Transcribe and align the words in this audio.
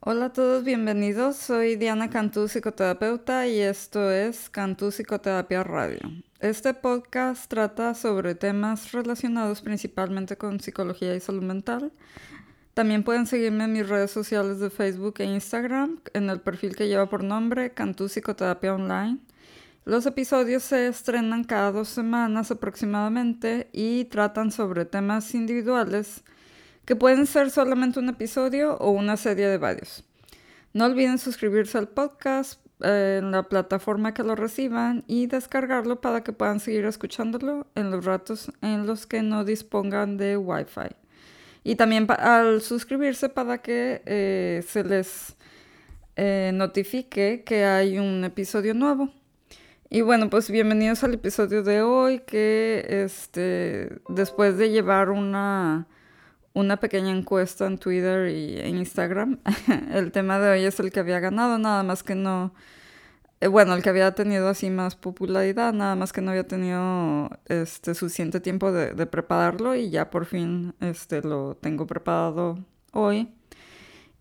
Hola 0.00 0.26
a 0.26 0.32
todos, 0.32 0.62
bienvenidos. 0.62 1.36
Soy 1.36 1.74
Diana 1.74 2.08
Cantú, 2.08 2.46
psicoterapeuta, 2.46 3.48
y 3.48 3.58
esto 3.58 4.12
es 4.12 4.48
Cantú 4.48 4.92
Psicoterapia 4.92 5.64
Radio. 5.64 5.98
Este 6.38 6.72
podcast 6.72 7.50
trata 7.50 7.94
sobre 7.94 8.36
temas 8.36 8.92
relacionados 8.92 9.60
principalmente 9.60 10.38
con 10.38 10.60
psicología 10.60 11.16
y 11.16 11.20
salud 11.20 11.42
mental. 11.42 11.90
También 12.74 13.02
pueden 13.02 13.26
seguirme 13.26 13.64
en 13.64 13.72
mis 13.72 13.88
redes 13.88 14.12
sociales 14.12 14.60
de 14.60 14.70
Facebook 14.70 15.14
e 15.18 15.24
Instagram, 15.24 15.98
en 16.14 16.30
el 16.30 16.40
perfil 16.40 16.76
que 16.76 16.86
lleva 16.86 17.10
por 17.10 17.24
nombre 17.24 17.70
Cantú 17.74 18.08
Psicoterapia 18.08 18.76
Online. 18.76 19.18
Los 19.84 20.06
episodios 20.06 20.62
se 20.62 20.86
estrenan 20.86 21.42
cada 21.42 21.72
dos 21.72 21.88
semanas 21.88 22.52
aproximadamente 22.52 23.68
y 23.72 24.04
tratan 24.04 24.52
sobre 24.52 24.84
temas 24.84 25.34
individuales 25.34 26.22
que 26.88 26.96
pueden 26.96 27.26
ser 27.26 27.50
solamente 27.50 27.98
un 27.98 28.08
episodio 28.08 28.78
o 28.78 28.92
una 28.92 29.18
serie 29.18 29.46
de 29.46 29.58
varios. 29.58 30.04
No 30.72 30.86
olviden 30.86 31.18
suscribirse 31.18 31.76
al 31.76 31.86
podcast 31.86 32.64
eh, 32.82 33.18
en 33.18 33.30
la 33.30 33.42
plataforma 33.42 34.14
que 34.14 34.22
lo 34.22 34.34
reciban 34.34 35.04
y 35.06 35.26
descargarlo 35.26 36.00
para 36.00 36.24
que 36.24 36.32
puedan 36.32 36.60
seguir 36.60 36.86
escuchándolo 36.86 37.66
en 37.74 37.90
los 37.90 38.06
ratos 38.06 38.50
en 38.62 38.86
los 38.86 39.06
que 39.06 39.20
no 39.20 39.44
dispongan 39.44 40.16
de 40.16 40.38
Wi-Fi. 40.38 40.96
Y 41.62 41.74
también 41.74 42.06
al 42.08 42.62
suscribirse 42.62 43.28
para 43.28 43.58
que 43.58 44.00
eh, 44.06 44.64
se 44.66 44.82
les 44.82 45.36
eh, 46.16 46.52
notifique 46.54 47.42
que 47.44 47.66
hay 47.66 47.98
un 47.98 48.24
episodio 48.24 48.72
nuevo. 48.72 49.10
Y 49.90 50.00
bueno, 50.00 50.30
pues 50.30 50.50
bienvenidos 50.50 51.04
al 51.04 51.12
episodio 51.12 51.62
de 51.62 51.82
hoy 51.82 52.20
que 52.20 52.86
este 52.88 54.00
después 54.08 54.56
de 54.56 54.70
llevar 54.70 55.10
una 55.10 55.86
una 56.58 56.78
pequeña 56.78 57.10
encuesta 57.10 57.66
en 57.66 57.78
Twitter 57.78 58.28
y 58.30 58.58
en 58.60 58.78
Instagram, 58.78 59.38
el 59.92 60.12
tema 60.12 60.38
de 60.38 60.50
hoy 60.50 60.64
es 60.64 60.80
el 60.80 60.90
que 60.90 61.00
había 61.00 61.20
ganado, 61.20 61.58
nada 61.58 61.82
más 61.82 62.02
que 62.02 62.14
no 62.14 62.52
eh, 63.40 63.46
bueno, 63.46 63.74
el 63.74 63.82
que 63.82 63.90
había 63.90 64.14
tenido 64.14 64.48
así 64.48 64.68
más 64.68 64.96
popularidad, 64.96 65.72
nada 65.72 65.94
más 65.94 66.12
que 66.12 66.20
no 66.20 66.30
había 66.32 66.46
tenido 66.46 67.30
este 67.46 67.94
suficiente 67.94 68.40
tiempo 68.40 68.72
de, 68.72 69.06
prepararlo 69.06 69.76
y 69.76 69.90
ya 69.90 70.10
por 70.10 70.26
fin 70.26 70.74
este 70.80 71.22
lo 71.22 71.56
tengo 71.56 71.86
preparado 71.86 72.58
hoy. 72.92 73.28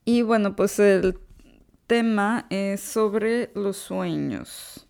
Y 0.05 0.21
bueno, 0.21 0.55
pues 0.55 0.79
el 0.79 1.19
tema 1.87 2.45
es 2.49 2.81
sobre 2.81 3.51
los 3.55 3.77
sueños. 3.77 4.87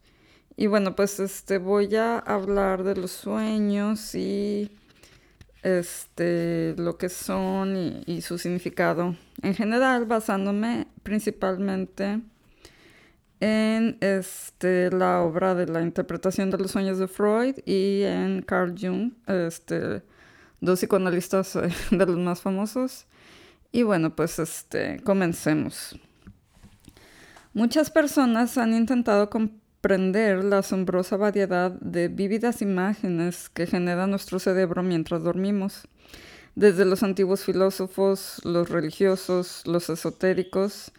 Y 0.57 0.67
bueno, 0.67 0.95
pues 0.95 1.19
este 1.19 1.59
voy 1.59 1.95
a 1.95 2.19
hablar 2.19 2.83
de 2.83 2.95
los 2.95 3.11
sueños 3.11 4.13
y 4.15 4.71
este 5.63 6.75
lo 6.77 6.97
que 6.97 7.09
son 7.09 8.03
y, 8.05 8.21
su 8.21 8.37
significado 8.37 9.15
en 9.41 9.55
general, 9.55 10.05
basándome 10.05 10.87
principalmente 11.03 12.21
en 13.39 13.97
este, 14.01 14.89
la 14.91 15.21
obra 15.21 15.53
de 15.53 15.67
la 15.67 15.81
interpretación 15.81 16.49
de 16.49 16.57
los 16.57 16.71
sueños 16.71 16.97
de 16.97 17.07
Freud 17.07 17.55
y 17.65 18.01
en 18.03 18.41
Carl 18.41 18.75
Jung, 18.79 19.13
este, 19.27 20.01
dos 20.59 20.79
psicoanalistas 20.79 21.55
eh, 21.55 21.69
de 21.91 22.05
los 22.05 22.17
más 22.17 22.41
famosos. 22.41 23.05
Y 23.71 23.83
bueno, 23.83 24.15
pues 24.15 24.39
este, 24.39 24.99
comencemos. 25.03 25.99
Muchas 27.53 27.91
personas 27.91 28.57
han 28.57 28.73
intentado 28.73 29.29
comprender 29.77 30.43
la 30.43 30.59
asombrosa 30.59 31.17
variedad 31.17 31.69
de 31.69 32.07
vívidas 32.07 32.63
imágenes 32.63 33.47
que 33.47 33.67
genera 33.67 34.07
nuestro 34.07 34.39
cerebro 34.39 34.81
mientras 34.81 35.21
dormimos. 35.21 35.87
Desde 36.55 36.83
los 36.83 37.03
antiguos 37.03 37.43
filósofos, 37.43 38.41
los 38.43 38.69
religiosos, 38.69 39.61
los 39.67 39.91
esotéricos, 39.91 40.91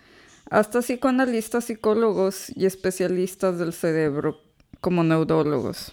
hasta 0.49 0.81
psicoanalistas, 0.81 1.65
psicólogos 1.65 2.51
y 2.55 2.67
especialistas 2.67 3.59
del 3.59 3.73
cerebro 3.73 4.41
como 4.81 5.03
neurólogos. 5.03 5.93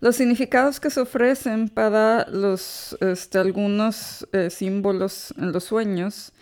Los 0.00 0.16
significados 0.16 0.80
que 0.80 0.88
se 0.88 1.02
ofrecen 1.02 1.68
para 1.68 2.26
los, 2.30 2.96
este, 3.00 3.38
algunos 3.38 4.26
eh, 4.32 4.48
símbolos 4.48 5.34
en 5.36 5.52
los 5.52 5.64
sueños, 5.64 6.32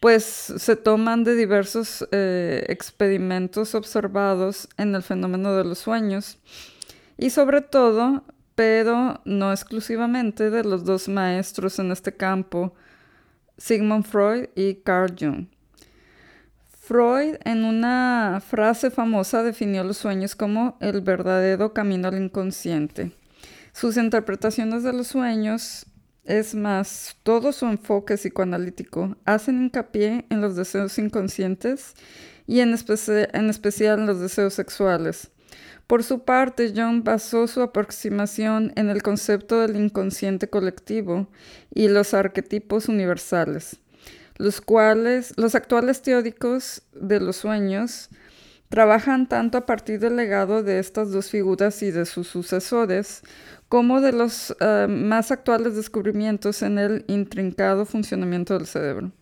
pues 0.00 0.24
se 0.24 0.76
toman 0.76 1.24
de 1.24 1.34
diversos 1.34 2.06
eh, 2.12 2.64
experimentos 2.68 3.74
observados 3.74 4.68
en 4.76 4.94
el 4.94 5.02
fenómeno 5.02 5.56
de 5.56 5.64
los 5.64 5.78
sueños 5.78 6.38
y 7.16 7.30
sobre 7.30 7.62
todo, 7.62 8.22
pero 8.54 9.20
no 9.24 9.52
exclusivamente, 9.52 10.50
de 10.50 10.62
los 10.62 10.84
dos 10.84 11.08
maestros 11.08 11.78
en 11.80 11.90
este 11.90 12.14
campo, 12.14 12.74
Sigmund 13.56 14.04
Freud 14.04 14.46
y 14.54 14.76
Carl 14.76 15.14
Jung. 15.18 15.46
Freud 16.70 17.34
en 17.44 17.64
una 17.64 18.40
frase 18.46 18.90
famosa 18.90 19.42
definió 19.42 19.84
los 19.84 19.98
sueños 19.98 20.36
como 20.36 20.78
el 20.80 21.00
verdadero 21.00 21.74
camino 21.74 22.08
al 22.08 22.16
inconsciente. 22.16 23.12
Sus 23.72 23.96
interpretaciones 23.96 24.84
de 24.84 24.92
los 24.92 25.08
sueños, 25.08 25.86
es 26.28 26.54
más, 26.54 27.16
todo 27.22 27.52
su 27.52 27.66
enfoque 27.66 28.16
psicoanalítico, 28.16 29.16
hacen 29.24 29.62
hincapié 29.62 30.26
en 30.30 30.40
los 30.40 30.54
deseos 30.54 30.98
inconscientes 30.98 31.94
y 32.46 32.60
en, 32.60 32.74
especial 32.74 34.00
en 34.00 34.06
los 34.06 34.20
deseos 34.20 34.54
sexuales. 34.54 35.30
Por 35.86 36.04
su 36.04 36.24
parte, 36.24 36.72
Jung 36.76 37.02
basó 37.02 37.46
su 37.46 37.62
aproximación 37.62 38.72
en 38.76 38.90
el 38.90 39.02
concepto 39.02 39.60
del 39.60 39.76
inconsciente 39.76 40.48
colectivo 40.48 41.28
y 41.74 41.88
los 41.88 42.14
arquetipos 42.14 42.88
universales 42.88 43.80
los 44.38 44.60
cuales 44.60 45.34
los 45.36 45.54
actuales 45.54 46.00
teóricos 46.00 46.82
de 46.92 47.20
los 47.20 47.36
sueños 47.36 48.08
trabajan 48.68 49.28
tanto 49.28 49.58
a 49.58 49.66
partir 49.66 49.98
del 49.98 50.16
legado 50.16 50.62
de 50.62 50.78
estas 50.78 51.10
dos 51.10 51.30
figuras 51.30 51.82
y 51.82 51.90
de 51.90 52.04
sus 52.04 52.28
sucesores, 52.28 53.22
como 53.68 54.00
de 54.00 54.12
los 54.12 54.54
eh, 54.60 54.86
más 54.88 55.30
actuales 55.30 55.74
descubrimientos 55.74 56.62
en 56.62 56.78
el 56.78 57.04
intrincado 57.08 57.84
funcionamiento 57.84 58.54
del 58.54 58.66
cerebro. 58.66 59.12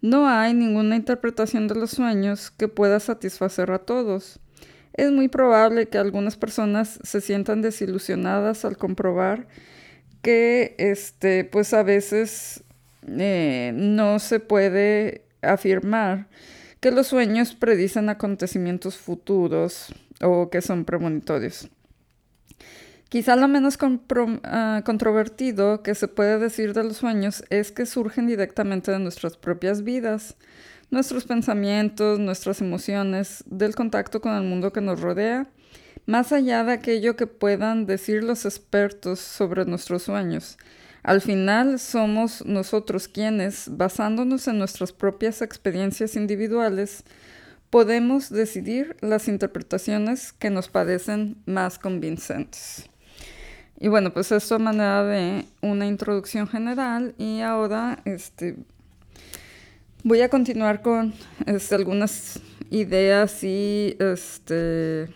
No 0.00 0.28
hay 0.28 0.54
ninguna 0.54 0.96
interpretación 0.96 1.68
de 1.68 1.74
los 1.74 1.90
sueños 1.90 2.50
que 2.50 2.68
pueda 2.68 3.00
satisfacer 3.00 3.70
a 3.70 3.78
todos. 3.78 4.40
Es 4.92 5.10
muy 5.10 5.28
probable 5.28 5.86
que 5.88 5.98
algunas 5.98 6.36
personas 6.36 6.98
se 7.02 7.20
sientan 7.20 7.62
desilusionadas 7.62 8.64
al 8.64 8.76
comprobar 8.76 9.46
que 10.22 10.74
este, 10.78 11.44
pues 11.44 11.72
a 11.74 11.82
veces 11.82 12.64
eh, 13.06 13.72
no 13.74 14.18
se 14.18 14.40
puede 14.40 15.24
afirmar 15.42 16.28
que 16.80 16.90
los 16.90 17.08
sueños 17.08 17.54
predicen 17.54 18.08
acontecimientos 18.08 18.96
futuros 18.96 19.92
o 20.22 20.50
que 20.50 20.62
son 20.62 20.84
premonitorios. 20.84 21.68
Quizá 23.08 23.36
lo 23.36 23.46
menos 23.46 23.78
ah, 24.42 24.82
controvertido 24.84 25.82
que 25.82 25.94
se 25.94 26.08
puede 26.08 26.38
decir 26.38 26.72
de 26.72 26.82
los 26.82 26.96
sueños 26.96 27.44
es 27.50 27.70
que 27.70 27.86
surgen 27.86 28.26
directamente 28.26 28.90
de 28.90 28.98
nuestras 28.98 29.36
propias 29.36 29.84
vidas, 29.84 30.36
nuestros 30.90 31.24
pensamientos, 31.24 32.18
nuestras 32.18 32.60
emociones, 32.60 33.44
del 33.46 33.74
contacto 33.76 34.20
con 34.20 34.34
el 34.34 34.42
mundo 34.42 34.72
que 34.72 34.80
nos 34.80 35.00
rodea, 35.00 35.48
más 36.04 36.32
allá 36.32 36.64
de 36.64 36.72
aquello 36.72 37.16
que 37.16 37.26
puedan 37.26 37.86
decir 37.86 38.24
los 38.24 38.44
expertos 38.44 39.20
sobre 39.20 39.64
nuestros 39.64 40.02
sueños. 40.02 40.58
Al 41.06 41.20
final 41.20 41.78
somos 41.78 42.44
nosotros 42.44 43.06
quienes, 43.06 43.68
basándonos 43.70 44.48
en 44.48 44.58
nuestras 44.58 44.90
propias 44.90 45.40
experiencias 45.40 46.16
individuales, 46.16 47.04
podemos 47.70 48.28
decidir 48.28 48.96
las 49.02 49.28
interpretaciones 49.28 50.32
que 50.32 50.50
nos 50.50 50.66
parecen 50.68 51.36
más 51.46 51.78
convincentes. 51.78 52.90
Y 53.78 53.86
bueno, 53.86 54.12
pues 54.12 54.32
esto 54.32 54.56
a 54.56 54.58
manera 54.58 55.04
de 55.04 55.44
una 55.60 55.86
introducción 55.86 56.48
general 56.48 57.14
y 57.18 57.40
ahora 57.40 58.02
este, 58.04 58.56
voy 60.02 60.22
a 60.22 60.28
continuar 60.28 60.82
con 60.82 61.14
este, 61.46 61.76
algunas 61.76 62.40
ideas 62.70 63.44
y 63.44 63.96
este, 64.00 65.08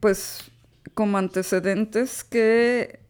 pues 0.00 0.50
como 0.94 1.18
antecedentes 1.18 2.24
que 2.24 3.03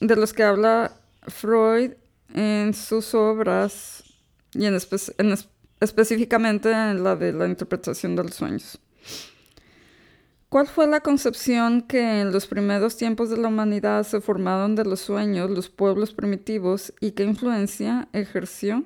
de 0.00 0.16
los 0.16 0.32
que 0.32 0.42
habla 0.42 0.92
Freud 1.22 1.92
en 2.34 2.74
sus 2.74 3.14
obras 3.14 4.02
y 4.52 4.64
en, 4.64 4.76
específicamente 5.80 6.70
en 6.72 7.04
la 7.04 7.16
de 7.16 7.32
la 7.32 7.46
interpretación 7.46 8.16
de 8.16 8.24
los 8.24 8.34
sueños. 8.34 8.78
¿Cuál 10.48 10.66
fue 10.66 10.88
la 10.88 11.00
concepción 11.00 11.82
que 11.82 12.20
en 12.20 12.32
los 12.32 12.48
primeros 12.48 12.96
tiempos 12.96 13.30
de 13.30 13.36
la 13.36 13.48
humanidad 13.48 14.02
se 14.02 14.20
formaron 14.20 14.74
de 14.74 14.84
los 14.84 15.00
sueños 15.00 15.48
los 15.48 15.68
pueblos 15.68 16.12
primitivos 16.12 16.92
y 17.00 17.12
qué 17.12 17.22
influencia 17.22 18.08
ejerció 18.12 18.84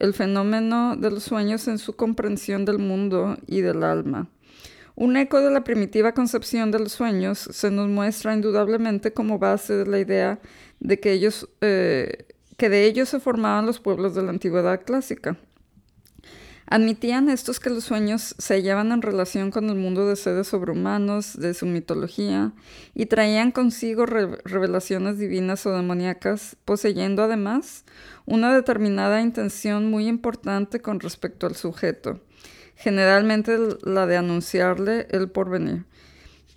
el 0.00 0.12
fenómeno 0.12 0.96
de 0.96 1.10
los 1.12 1.22
sueños 1.22 1.68
en 1.68 1.78
su 1.78 1.94
comprensión 1.94 2.64
del 2.64 2.78
mundo 2.78 3.36
y 3.46 3.60
del 3.60 3.84
alma? 3.84 4.28
Un 5.00 5.16
eco 5.16 5.40
de 5.40 5.52
la 5.52 5.62
primitiva 5.62 6.12
concepción 6.12 6.72
de 6.72 6.80
los 6.80 6.90
sueños 6.90 7.38
se 7.38 7.70
nos 7.70 7.88
muestra 7.88 8.34
indudablemente 8.34 9.12
como 9.12 9.38
base 9.38 9.74
de 9.74 9.86
la 9.86 10.00
idea 10.00 10.40
de 10.80 10.98
que 10.98 11.12
ellos, 11.12 11.48
eh, 11.60 12.26
que 12.56 12.68
de 12.68 12.84
ellos 12.84 13.08
se 13.08 13.20
formaban 13.20 13.64
los 13.64 13.78
pueblos 13.78 14.16
de 14.16 14.24
la 14.24 14.30
antigüedad 14.30 14.82
clásica. 14.84 15.36
Admitían 16.66 17.30
estos 17.30 17.60
que 17.60 17.70
los 17.70 17.84
sueños 17.84 18.34
se 18.38 18.54
hallaban 18.54 18.90
en 18.90 19.00
relación 19.00 19.52
con 19.52 19.70
el 19.70 19.76
mundo 19.76 20.04
de 20.08 20.16
seres 20.16 20.48
sobrehumanos 20.48 21.38
de 21.38 21.54
su 21.54 21.66
mitología 21.66 22.52
y 22.92 23.06
traían 23.06 23.52
consigo 23.52 24.04
revelaciones 24.04 25.16
divinas 25.16 25.64
o 25.64 25.76
demoníacas, 25.76 26.56
poseyendo 26.64 27.22
además 27.22 27.84
una 28.26 28.52
determinada 28.52 29.20
intención 29.20 29.88
muy 29.88 30.08
importante 30.08 30.80
con 30.80 30.98
respecto 30.98 31.46
al 31.46 31.54
sujeto, 31.54 32.20
generalmente 32.78 33.58
la 33.82 34.06
de 34.06 34.16
anunciarle 34.16 35.06
el 35.10 35.28
porvenir. 35.28 35.84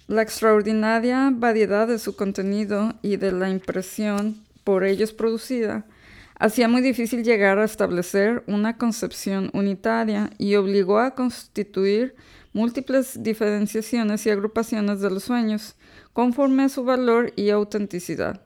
La 0.08 0.22
extraordinaria 0.22 1.32
variedad 1.34 1.88
de 1.88 2.00
su 2.00 2.16
contenido 2.16 2.94
y 3.02 3.18
de 3.18 3.32
la 3.32 3.50
impresión 3.50 4.38
por 4.64 4.84
ellos 4.84 5.12
producida 5.14 5.86
hacía 6.42 6.68
muy 6.68 6.82
difícil 6.82 7.24
llegar 7.24 7.60
a 7.60 7.66
establecer 7.66 8.44
una 8.48 8.78
concepción 8.78 9.52
unitaria 9.54 10.32
y 10.40 10.56
obligó 10.56 11.00
a 11.00 11.14
constituir 11.14 12.16
múltiples 12.52 13.22
diferenciaciones 13.22 14.26
y 14.26 14.32
agrupaciones 14.32 15.02
de 15.02 15.12
los 15.12 15.24
sueños, 15.24 15.76
conforme 16.14 16.64
a 16.64 16.70
su 16.70 16.84
valor 16.84 17.32
y 17.36 17.52
autenticidad. 17.52 18.42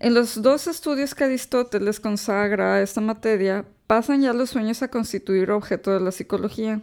En 0.00 0.12
los 0.12 0.42
dos 0.42 0.66
estudios 0.66 1.14
que 1.14 1.24
Aristóteles 1.24 2.00
consagra 2.00 2.74
a 2.74 2.82
esta 2.82 3.00
materia, 3.00 3.64
pasan 3.86 4.22
ya 4.22 4.32
los 4.32 4.50
sueños 4.50 4.82
a 4.82 4.88
constituir 4.88 5.50
objeto 5.50 5.92
de 5.92 6.00
la 6.00 6.12
psicología. 6.12 6.82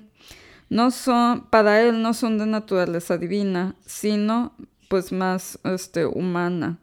No 0.69 0.91
son, 0.91 1.47
para 1.49 1.81
él 1.81 2.01
no 2.01 2.13
son 2.13 2.37
de 2.37 2.45
naturaleza 2.45 3.17
divina, 3.17 3.75
sino 3.85 4.53
pues 4.87 5.11
más 5.11 5.59
este, 5.63 6.05
humana 6.05 6.79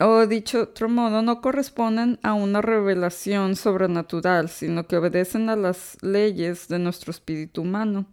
o 0.00 0.26
dicho 0.26 0.62
otro 0.62 0.88
modo, 0.88 1.20
no 1.20 1.42
corresponden 1.42 2.18
a 2.22 2.32
una 2.32 2.62
revelación 2.62 3.54
sobrenatural, 3.54 4.48
sino 4.48 4.86
que 4.86 4.96
obedecen 4.96 5.50
a 5.50 5.56
las 5.56 5.98
leyes 6.02 6.68
de 6.68 6.78
nuestro 6.78 7.10
espíritu 7.10 7.62
humano. 7.62 8.06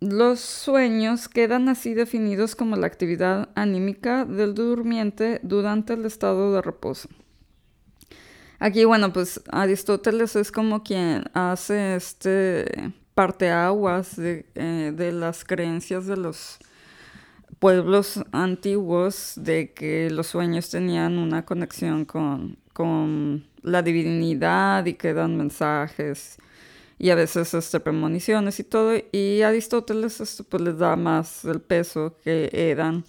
Los 0.00 0.40
sueños 0.40 1.28
quedan 1.28 1.68
así 1.68 1.94
definidos 1.94 2.54
como 2.54 2.76
la 2.76 2.86
actividad 2.86 3.48
anímica 3.54 4.24
del 4.24 4.54
durmiente 4.54 5.40
durante 5.42 5.94
el 5.94 6.04
estado 6.04 6.52
de 6.54 6.62
reposo. 6.62 7.08
Aquí, 8.60 8.84
bueno, 8.84 9.12
pues 9.12 9.40
Aristóteles 9.50 10.36
es 10.36 10.52
como 10.52 10.82
quien 10.82 11.24
hace 11.32 11.96
este 11.96 12.92
parteaguas 13.14 14.16
de, 14.16 14.46
eh, 14.54 14.92
de 14.94 15.12
las 15.12 15.44
creencias 15.44 16.06
de 16.06 16.16
los 16.16 16.58
pueblos 17.58 18.22
antiguos 18.32 19.34
de 19.36 19.72
que 19.72 20.10
los 20.10 20.28
sueños 20.28 20.70
tenían 20.70 21.18
una 21.18 21.44
conexión 21.44 22.04
con, 22.04 22.58
la 23.62 23.82
divinidad 23.82 24.86
y 24.86 24.94
que 24.94 25.12
dan 25.12 25.36
mensajes 25.36 26.38
y 26.98 27.10
a 27.10 27.14
veces 27.14 27.52
este, 27.52 27.78
premoniciones 27.80 28.58
y 28.58 28.64
todo. 28.64 28.94
Y 29.12 29.42
Aristóteles 29.42 30.20
este, 30.20 30.44
pues, 30.44 30.62
les 30.62 30.78
da 30.78 30.96
más 30.96 31.44
el 31.44 31.60
peso 31.60 32.16
que 32.24 32.48
eran 32.52 33.04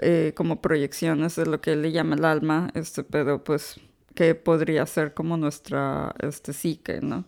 eh, 0.00 0.32
como 0.36 0.60
proyecciones 0.62 1.34
de 1.36 1.46
lo 1.46 1.60
que 1.60 1.72
él 1.72 1.82
le 1.82 1.92
llama 1.92 2.14
el 2.14 2.24
alma, 2.24 2.70
este, 2.74 3.02
pero 3.02 3.42
pues 3.42 3.80
que 4.14 4.34
podría 4.34 4.86
ser 4.86 5.14
como 5.14 5.36
nuestra 5.36 6.14
este, 6.20 6.52
psique, 6.52 7.00
¿no? 7.00 7.24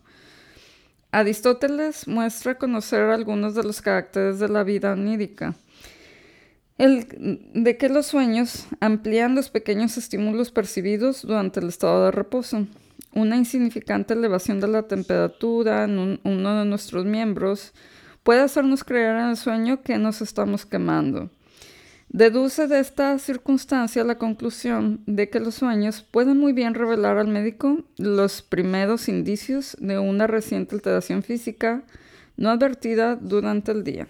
Aristóteles 1.10 2.08
muestra 2.08 2.58
conocer 2.58 3.02
algunos 3.02 3.54
de 3.54 3.62
los 3.62 3.80
caracteres 3.80 4.40
de 4.40 4.48
la 4.48 4.64
vida 4.64 4.92
onírica 4.92 5.54
el 6.78 7.06
de 7.54 7.76
que 7.76 7.88
los 7.88 8.06
sueños 8.06 8.66
amplían 8.80 9.34
los 9.34 9.50
pequeños 9.50 9.96
estímulos 9.96 10.50
percibidos 10.50 11.22
durante 11.22 11.60
el 11.60 11.68
estado 11.68 12.06
de 12.06 12.10
reposo. 12.10 12.66
Una 13.12 13.36
insignificante 13.36 14.14
elevación 14.14 14.60
de 14.60 14.68
la 14.68 14.82
temperatura 14.82 15.84
en 15.84 16.20
uno 16.24 16.58
de 16.58 16.64
nuestros 16.64 17.04
miembros 17.04 17.72
puede 18.24 18.40
hacernos 18.40 18.82
creer 18.82 19.16
en 19.16 19.30
el 19.30 19.36
sueño 19.36 19.82
que 19.82 19.98
nos 19.98 20.20
estamos 20.20 20.66
quemando. 20.66 21.30
Deduce 22.08 22.68
de 22.68 22.78
esta 22.78 23.18
circunstancia 23.18 24.04
la 24.04 24.18
conclusión 24.18 25.02
de 25.06 25.30
que 25.30 25.40
los 25.40 25.56
sueños 25.56 26.02
pueden 26.02 26.38
muy 26.38 26.52
bien 26.52 26.74
revelar 26.74 27.18
al 27.18 27.28
médico 27.28 27.82
los 27.96 28.42
primeros 28.42 29.08
indicios 29.08 29.76
de 29.80 29.98
una 29.98 30.26
reciente 30.26 30.76
alteración 30.76 31.22
física 31.22 31.82
no 32.36 32.50
advertida 32.50 33.16
durante 33.16 33.72
el 33.72 33.84
día. 33.84 34.08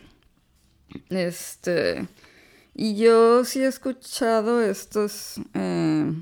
Este, 1.11 2.07
y 2.75 2.97
yo 2.97 3.45
sí 3.45 3.63
he 3.63 3.67
escuchado 3.67 4.61
estos 4.61 5.41
eh, 5.55 6.13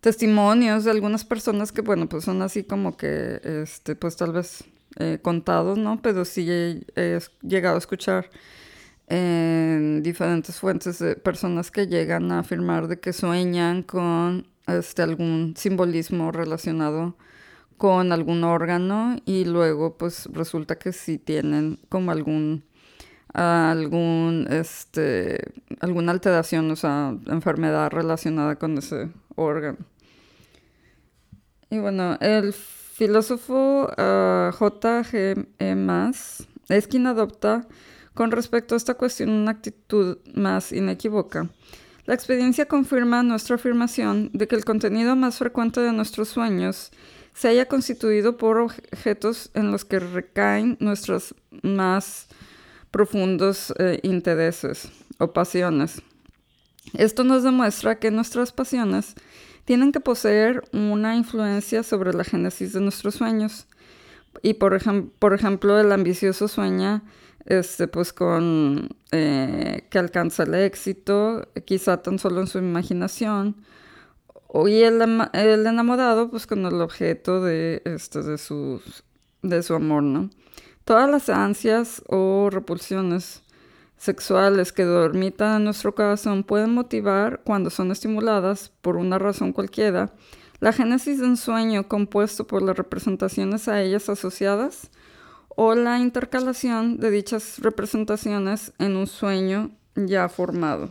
testimonios 0.00 0.84
de 0.84 0.90
algunas 0.90 1.24
personas 1.24 1.72
que, 1.72 1.80
bueno, 1.80 2.08
pues 2.08 2.24
son 2.24 2.42
así 2.42 2.64
como 2.64 2.96
que, 2.96 3.40
este, 3.62 3.96
pues 3.96 4.16
tal 4.16 4.32
vez 4.32 4.64
eh, 4.96 5.18
contados, 5.22 5.78
¿no? 5.78 6.00
Pero 6.02 6.24
sí 6.24 6.46
he, 6.50 7.18
llegado 7.42 7.76
a 7.76 7.78
escuchar 7.78 8.30
en 9.08 10.02
diferentes 10.02 10.58
fuentes 10.58 10.98
de 10.98 11.16
personas 11.16 11.70
que 11.70 11.86
llegan 11.86 12.32
a 12.32 12.40
afirmar 12.40 12.88
de 12.88 13.00
que 13.00 13.12
sueñan 13.12 13.82
con 13.82 14.46
este, 14.66 15.02
algún 15.02 15.54
simbolismo 15.56 16.32
relacionado 16.32 17.16
con 17.76 18.12
algún 18.12 18.44
órgano 18.44 19.16
y 19.26 19.44
luego 19.44 19.96
pues 19.98 20.26
resulta 20.32 20.76
que 20.76 20.92
sí 20.92 21.18
tienen 21.18 21.78
como 21.88 22.12
algún 22.12 22.64
algún, 23.34 24.46
este, 24.48 25.52
alguna 25.80 26.12
alteración, 26.12 26.70
o 26.70 26.76
sea, 26.76 27.16
enfermedad 27.26 27.90
relacionada 27.90 28.56
con 28.56 28.78
ese 28.78 29.10
órgano. 29.34 29.78
Y 31.68 31.78
bueno, 31.78 32.16
el 32.20 32.52
filósofo 32.52 33.88
uh, 33.90 34.52
J.G. 34.52 35.74
Mas 35.74 36.46
es 36.68 36.86
quien 36.86 37.08
adopta 37.08 37.66
con 38.14 38.30
respecto 38.30 38.74
a 38.74 38.78
esta 38.78 38.94
cuestión 38.94 39.30
una 39.30 39.50
actitud 39.50 40.18
más 40.34 40.72
inequívoca. 40.72 41.50
La 42.06 42.14
experiencia 42.14 42.66
confirma 42.66 43.22
nuestra 43.22 43.56
afirmación 43.56 44.30
de 44.32 44.46
que 44.46 44.56
el 44.56 44.64
contenido 44.64 45.16
más 45.16 45.38
frecuente 45.38 45.80
de 45.80 45.92
nuestros 45.92 46.28
sueños 46.28 46.90
se 47.32 47.48
haya 47.48 47.66
constituido 47.66 48.36
por 48.36 48.58
objetos 48.58 49.50
en 49.54 49.72
los 49.72 49.84
que 49.84 49.98
recaen 49.98 50.76
nuestras 50.80 51.34
más 51.62 52.28
profundos 52.90 53.74
eh, 53.78 53.98
intereses 54.02 54.88
o 55.18 55.32
pasiones. 55.32 56.02
Esto 56.92 57.24
nos 57.24 57.42
demuestra 57.42 57.98
que 57.98 58.10
nuestras 58.10 58.52
pasiones 58.52 59.14
tienen 59.64 59.90
que 59.90 60.00
poseer 60.00 60.62
una 60.72 61.16
influencia 61.16 61.82
sobre 61.82 62.12
la 62.12 62.24
génesis 62.24 62.72
de 62.72 62.80
nuestros 62.80 63.14
sueños. 63.14 63.66
Y 64.42 64.54
por, 64.54 64.78
por 65.18 65.34
ejemplo, 65.34 65.80
el 65.80 65.90
ambicioso 65.90 66.48
sueña 66.48 67.02
este, 67.46 67.88
pues 67.88 68.12
con 68.12 68.88
eh, 69.12 69.86
que 69.90 69.98
alcanza 69.98 70.44
el 70.44 70.54
éxito, 70.54 71.48
quizá 71.64 72.02
tan 72.02 72.18
solo 72.18 72.40
en 72.40 72.46
su 72.46 72.58
imaginación, 72.58 73.56
y 74.66 74.82
el, 74.82 75.02
enamorado 75.66 76.30
pues 76.30 76.46
con 76.46 76.64
el 76.64 76.80
objeto 76.80 77.42
de, 77.42 77.82
este, 77.84 78.22
de, 78.22 78.38
su, 78.38 78.80
de 79.42 79.62
su 79.62 79.74
amor, 79.74 80.04
¿no? 80.04 80.30
Todas 80.84 81.10
las 81.10 81.28
ansias 81.28 82.02
o 82.06 82.50
repulsiones 82.50 83.42
sexuales 83.96 84.72
que 84.72 84.84
dormitan 84.84 85.56
en 85.56 85.64
nuestro 85.64 85.94
corazón 85.94 86.44
pueden 86.44 86.72
motivar, 86.72 87.40
cuando 87.42 87.70
son 87.70 87.90
estimuladas 87.90 88.70
por 88.80 88.96
una 88.96 89.18
razón 89.18 89.52
cualquiera, 89.52 90.12
la 90.60 90.72
génesis 90.72 91.18
de 91.18 91.26
un 91.26 91.36
sueño 91.36 91.88
compuesto 91.88 92.46
por 92.46 92.62
las 92.62 92.76
representaciones 92.76 93.66
a 93.66 93.82
ellas 93.82 94.08
asociadas 94.08 94.90
o 95.56 95.74
la 95.74 95.98
intercalación 95.98 96.98
de 96.98 97.10
dichas 97.10 97.58
representaciones 97.60 98.72
en 98.78 98.96
un 98.96 99.06
sueño 99.06 99.70
ya 99.96 100.28
formado. 100.28 100.90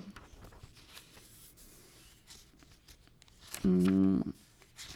Mm, 3.64 4.22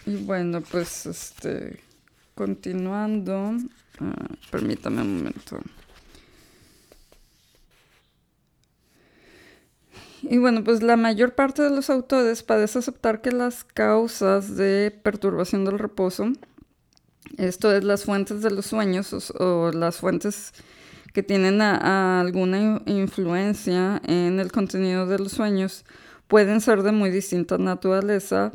y 0.06 0.16
bueno, 0.18 0.62
pues 0.62 1.06
este, 1.06 1.80
continuando, 2.36 3.54
Ah, 4.00 4.28
permítame 4.52 5.02
un 5.02 5.18
momento. 5.18 5.60
Y 10.22 10.38
bueno, 10.40 10.64
pues 10.64 10.84
la 10.84 10.98
mayor 10.98 11.36
parte 11.36 11.62
de 11.62 11.70
los 11.70 11.90
autores 11.90 12.44
parece 12.44 12.80
aceptar 12.80 13.22
que 13.22 13.32
las 13.32 13.64
causas 13.64 14.56
de 14.56 14.92
perturbación 15.04 15.64
del 15.64 15.80
reposo, 15.80 16.34
esto 17.38 17.72
es 17.72 17.84
las 17.84 18.04
fuentes 18.04 18.42
de 18.42 18.52
los 18.52 18.66
sueños 18.66 19.32
o, 19.40 19.72
las 19.72 19.98
fuentes 19.98 20.54
que 21.14 21.24
tienen 21.24 21.62
alguna 21.62 22.82
influencia 22.86 24.02
en 24.06 24.40
el 24.40 24.52
contenido 24.52 25.08
de 25.08 25.18
los 25.20 25.32
sueños, 25.32 25.86
pueden 26.28 26.62
ser 26.62 26.84
de 26.84 26.92
muy 26.92 27.10
distinta 27.10 27.58
naturaleza 27.58 28.52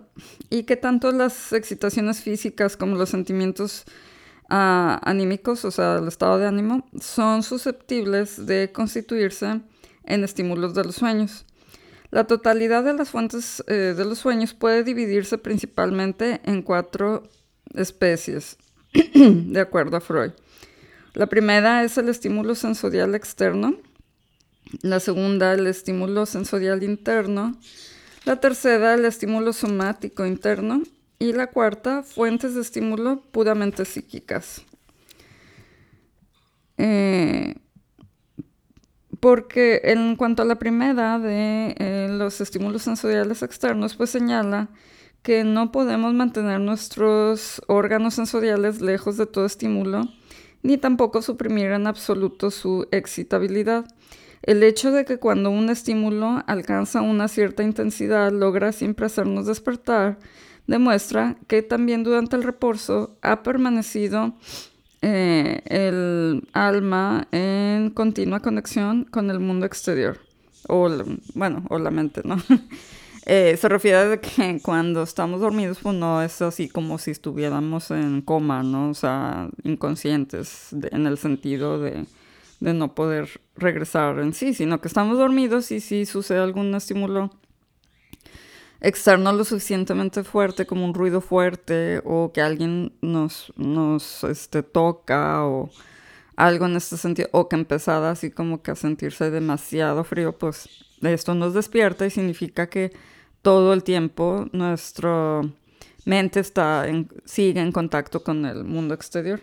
y 0.50 0.64
que 0.64 0.76
tanto 0.76 1.10
las 1.10 1.52
excitaciones 1.52 2.20
físicas 2.20 2.76
como 2.76 2.96
los 2.96 3.08
sentimientos 3.08 3.84
anímicos, 4.48 5.64
o 5.64 5.70
sea, 5.70 5.96
el 5.96 6.08
estado 6.08 6.38
de 6.38 6.46
ánimo, 6.46 6.86
son 7.00 7.42
susceptibles 7.42 8.46
de 8.46 8.70
constituirse 8.70 9.62
en 10.04 10.24
estímulos 10.24 10.74
de 10.74 10.84
los 10.84 10.96
sueños. 10.96 11.46
La 12.10 12.24
totalidad 12.24 12.84
de 12.84 12.92
las 12.92 13.08
fuentes 13.08 13.64
eh, 13.66 13.94
de 13.96 14.04
los 14.04 14.18
sueños 14.18 14.52
puede 14.52 14.84
dividirse 14.84 15.38
principalmente 15.38 16.42
en 16.44 16.60
cuatro 16.60 17.22
especies, 17.74 18.58
de 19.14 19.60
acuerdo 19.60 19.96
a 19.96 20.00
Freud. 20.00 20.32
La 21.14 21.26
primera 21.26 21.84
es 21.84 21.98
el 21.98 22.08
estímulo 22.08 22.54
sensorial 22.54 23.14
externo, 23.14 23.76
la 24.80 25.00
segunda 25.00 25.52
el 25.52 25.66
estímulo 25.66 26.26
sensorial 26.26 26.82
interno, 26.82 27.58
la 28.24 28.36
tercera 28.36 28.94
el 28.94 29.04
estímulo 29.04 29.52
somático 29.52 30.24
interno 30.24 30.82
y 31.18 31.32
la 31.32 31.48
cuarta 31.48 32.02
fuentes 32.02 32.54
de 32.54 32.62
estímulo 32.62 33.20
puramente 33.30 33.84
psíquicas. 33.84 34.62
Eh, 36.78 37.54
porque 39.20 39.82
en 39.84 40.16
cuanto 40.16 40.42
a 40.42 40.46
la 40.46 40.56
primera 40.56 41.18
de 41.18 41.76
eh, 41.78 42.08
los 42.10 42.40
estímulos 42.40 42.82
sensoriales 42.82 43.42
externos, 43.42 43.94
pues 43.94 44.10
señala 44.10 44.68
que 45.22 45.44
no 45.44 45.72
podemos 45.72 46.14
mantener 46.14 46.60
nuestros 46.60 47.62
órganos 47.66 48.14
sensoriales 48.14 48.80
lejos 48.80 49.16
de 49.16 49.26
todo 49.26 49.46
estímulo 49.46 50.08
ni 50.62 50.78
tampoco 50.78 51.22
suprimir 51.22 51.72
en 51.72 51.86
absoluto 51.86 52.50
su 52.50 52.86
excitabilidad. 52.90 53.84
El 54.42 54.62
hecho 54.62 54.90
de 54.90 55.04
que 55.04 55.18
cuando 55.18 55.50
un 55.50 55.70
estímulo 55.70 56.42
alcanza 56.46 57.02
una 57.02 57.28
cierta 57.28 57.62
intensidad 57.62 58.32
logra 58.32 58.72
siempre 58.72 59.06
hacernos 59.06 59.46
despertar 59.46 60.18
demuestra 60.66 61.36
que 61.48 61.62
también 61.62 62.04
durante 62.04 62.36
el 62.36 62.42
reposo 62.42 63.16
ha 63.22 63.42
permanecido 63.42 64.34
eh, 65.00 65.62
el 65.66 66.48
alma 66.52 67.26
en 67.32 67.90
continua 67.90 68.40
conexión 68.40 69.04
con 69.04 69.30
el 69.30 69.40
mundo 69.40 69.66
exterior. 69.66 70.18
O, 70.68 70.88
bueno, 71.34 71.64
o 71.68 71.78
la 71.78 71.90
mente, 71.90 72.22
¿no? 72.24 72.36
Eh, 73.24 73.56
se 73.56 73.68
refiere 73.68 74.14
a 74.14 74.20
que 74.20 74.60
cuando 74.62 75.02
estamos 75.02 75.40
dormidos, 75.40 75.78
pues 75.82 75.94
no 75.94 76.22
es 76.22 76.42
así 76.42 76.68
como 76.68 76.98
si 76.98 77.12
estuviéramos 77.12 77.90
en 77.90 78.20
coma, 78.22 78.62
¿no? 78.62 78.90
O 78.90 78.94
sea, 78.94 79.48
inconscientes 79.62 80.72
en 80.72 81.06
el 81.06 81.18
sentido 81.18 81.78
de, 81.78 82.04
de, 82.60 82.74
no 82.74 82.94
poder 82.94 83.40
regresar 83.56 84.18
en 84.18 84.34
sí, 84.34 84.54
sino 84.54 84.80
que 84.80 84.88
estamos 84.88 85.18
dormidos 85.18 85.70
y 85.70 85.80
si 85.80 86.04
sucede 86.04 86.40
algún 86.40 86.74
estímulo 86.74 87.30
externo 88.80 89.32
lo 89.32 89.44
suficientemente 89.44 90.24
fuerte, 90.24 90.66
como 90.66 90.84
un 90.84 90.94
ruido 90.94 91.20
fuerte, 91.20 92.02
o 92.04 92.32
que 92.32 92.42
alguien 92.42 92.92
nos, 93.00 93.52
nos 93.56 94.24
este, 94.24 94.64
toca, 94.64 95.46
o 95.46 95.70
algo 96.34 96.66
en 96.66 96.76
este 96.76 96.96
sentido, 96.96 97.28
o 97.32 97.48
que 97.48 97.54
empezara 97.54 98.10
así 98.10 98.32
como 98.32 98.62
que 98.62 98.72
a 98.72 98.74
sentirse 98.74 99.30
demasiado 99.30 100.02
frío, 100.02 100.36
pues 100.36 100.68
esto 101.00 101.34
nos 101.34 101.54
despierta 101.54 102.06
y 102.06 102.10
significa 102.10 102.68
que 102.68 102.92
todo 103.42 103.72
el 103.72 103.82
tiempo 103.82 104.48
nuestra 104.52 105.42
mente 106.04 106.40
está 106.40 106.86
sigue 107.24 107.60
en 107.60 107.72
contacto 107.72 108.22
con 108.22 108.46
el 108.46 108.64
mundo 108.64 108.94
exterior. 108.94 109.40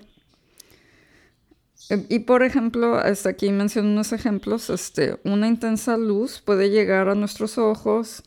Y 2.08 2.20
por 2.20 2.44
ejemplo, 2.44 2.96
hasta 2.96 3.30
aquí 3.30 3.52
menciono 3.52 3.90
unos 3.90 4.12
ejemplos, 4.12 4.70
este, 4.70 5.20
una 5.24 5.48
intensa 5.48 5.98
luz 5.98 6.40
puede 6.40 6.70
llegar 6.70 7.10
a 7.10 7.16
nuestros 7.16 7.58
ojos, 7.58 8.24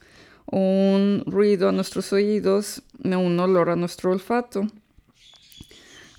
un 0.46 1.22
ruido 1.26 1.68
a 1.68 1.72
nuestros 1.72 2.12
oídos, 2.12 2.82
un 3.04 3.38
olor 3.38 3.70
a 3.70 3.76
nuestro 3.76 4.10
olfato. 4.10 4.66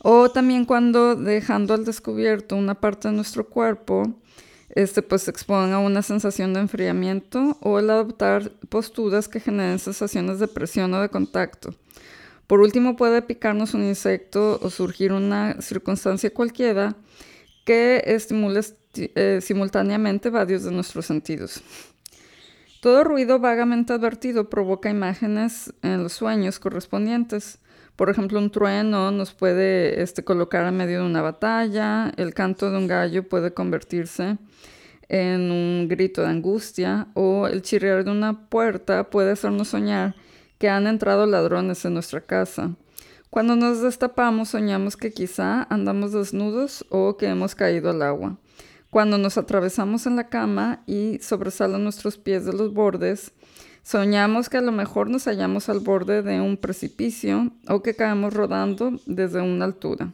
O 0.01 0.29
también 0.31 0.63
cuando 0.65 1.15
dejando 1.15 1.73
al 1.73 1.83
descubierto 1.83 2.55
una 2.55 2.75
parte 2.75 3.09
de 3.09 3.15
nuestro 3.15 3.47
cuerpo, 3.49 4.03
este, 4.75 5.01
pues 5.01 5.23
se 5.23 5.33
a 5.53 5.79
una 5.79 6.01
sensación 6.01 6.53
de 6.53 6.61
enfriamiento 6.61 7.57
o 7.61 7.79
el 7.79 7.89
adoptar 7.89 8.51
posturas 8.69 9.27
que 9.27 9.39
generen 9.39 9.79
sensaciones 9.79 10.39
de 10.39 10.47
presión 10.47 10.93
o 10.93 11.01
de 11.01 11.09
contacto. 11.09 11.75
Por 12.47 12.59
último, 12.59 12.95
puede 12.95 13.21
picarnos 13.21 13.73
un 13.73 13.83
insecto 13.83 14.59
o 14.61 14.69
surgir 14.69 15.13
una 15.13 15.61
circunstancia 15.61 16.33
cualquiera 16.33 16.95
que 17.65 18.03
estimule 18.05 18.61
eh, 18.95 19.39
simultáneamente 19.41 20.29
varios 20.29 20.63
de 20.63 20.71
nuestros 20.71 21.05
sentidos. 21.05 21.61
Todo 22.81 23.03
ruido 23.03 23.39
vagamente 23.39 23.93
advertido 23.93 24.49
provoca 24.49 24.89
imágenes 24.89 25.73
en 25.83 26.03
los 26.03 26.13
sueños 26.13 26.59
correspondientes. 26.59 27.59
Por 28.03 28.09
ejemplo, 28.09 28.37
un 28.37 28.49
trueno 28.49 29.11
nos 29.11 29.33
puede 29.33 30.01
este, 30.01 30.25
colocar 30.25 30.67
en 30.67 30.75
medio 30.75 30.99
de 30.99 31.05
una 31.05 31.21
batalla, 31.21 32.11
el 32.17 32.33
canto 32.33 32.69
de 32.69 32.77
un 32.77 32.85
gallo 32.85 33.29
puede 33.29 33.53
convertirse 33.53 34.39
en 35.07 35.49
un 35.49 35.87
grito 35.87 36.21
de 36.21 36.27
angustia 36.27 37.07
o 37.13 37.47
el 37.47 37.61
chirriar 37.61 38.03
de 38.03 38.11
una 38.11 38.49
puerta 38.49 39.09
puede 39.09 39.31
hacernos 39.31 39.69
soñar 39.69 40.15
que 40.57 40.67
han 40.67 40.85
entrado 40.85 41.25
ladrones 41.25 41.85
en 41.85 41.93
nuestra 41.93 42.19
casa. 42.19 42.75
Cuando 43.29 43.55
nos 43.55 43.81
destapamos 43.81 44.49
soñamos 44.49 44.97
que 44.97 45.13
quizá 45.13 45.65
andamos 45.69 46.11
desnudos 46.11 46.85
o 46.89 47.15
que 47.15 47.27
hemos 47.27 47.55
caído 47.55 47.89
al 47.89 48.01
agua. 48.01 48.37
Cuando 48.89 49.17
nos 49.17 49.37
atravesamos 49.37 50.07
en 50.07 50.17
la 50.17 50.27
cama 50.27 50.83
y 50.87 51.19
sobresalen 51.19 51.85
nuestros 51.85 52.17
pies 52.17 52.45
de 52.45 52.51
los 52.51 52.73
bordes, 52.73 53.31
soñamos 53.83 54.49
que 54.49 54.57
a 54.57 54.61
lo 54.61 54.71
mejor 54.71 55.09
nos 55.09 55.25
hallamos 55.25 55.69
al 55.69 55.79
borde 55.79 56.21
de 56.21 56.41
un 56.41 56.57
precipicio 56.57 57.51
o 57.67 57.83
que 57.83 57.95
caemos 57.95 58.33
rodando 58.33 58.99
desde 59.05 59.41
una 59.41 59.65
altura. 59.65 60.13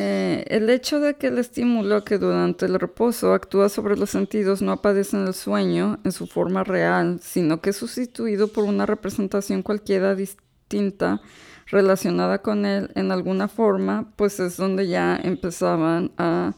Eh, 0.00 0.44
el 0.46 0.70
hecho 0.70 1.00
de 1.00 1.16
que 1.16 1.26
el 1.26 1.38
estímulo 1.38 2.04
que 2.04 2.18
durante 2.18 2.66
el 2.66 2.78
reposo 2.78 3.34
actúa 3.34 3.68
sobre 3.68 3.96
los 3.96 4.10
sentidos 4.10 4.62
no 4.62 4.70
aparece 4.70 5.16
en 5.16 5.26
el 5.26 5.34
sueño 5.34 5.98
en 6.04 6.12
su 6.12 6.28
forma 6.28 6.62
real, 6.62 7.18
sino 7.20 7.60
que 7.60 7.70
es 7.70 7.78
sustituido 7.78 8.46
por 8.46 8.62
una 8.62 8.86
representación 8.86 9.62
cualquiera 9.62 10.14
distinta 10.14 11.20
relacionada 11.66 12.42
con 12.42 12.64
él 12.64 12.92
en 12.94 13.10
alguna 13.10 13.48
forma, 13.48 14.12
pues 14.14 14.38
es 14.38 14.56
donde 14.56 14.86
ya 14.86 15.16
empezaban 15.16 16.12
a 16.16 16.54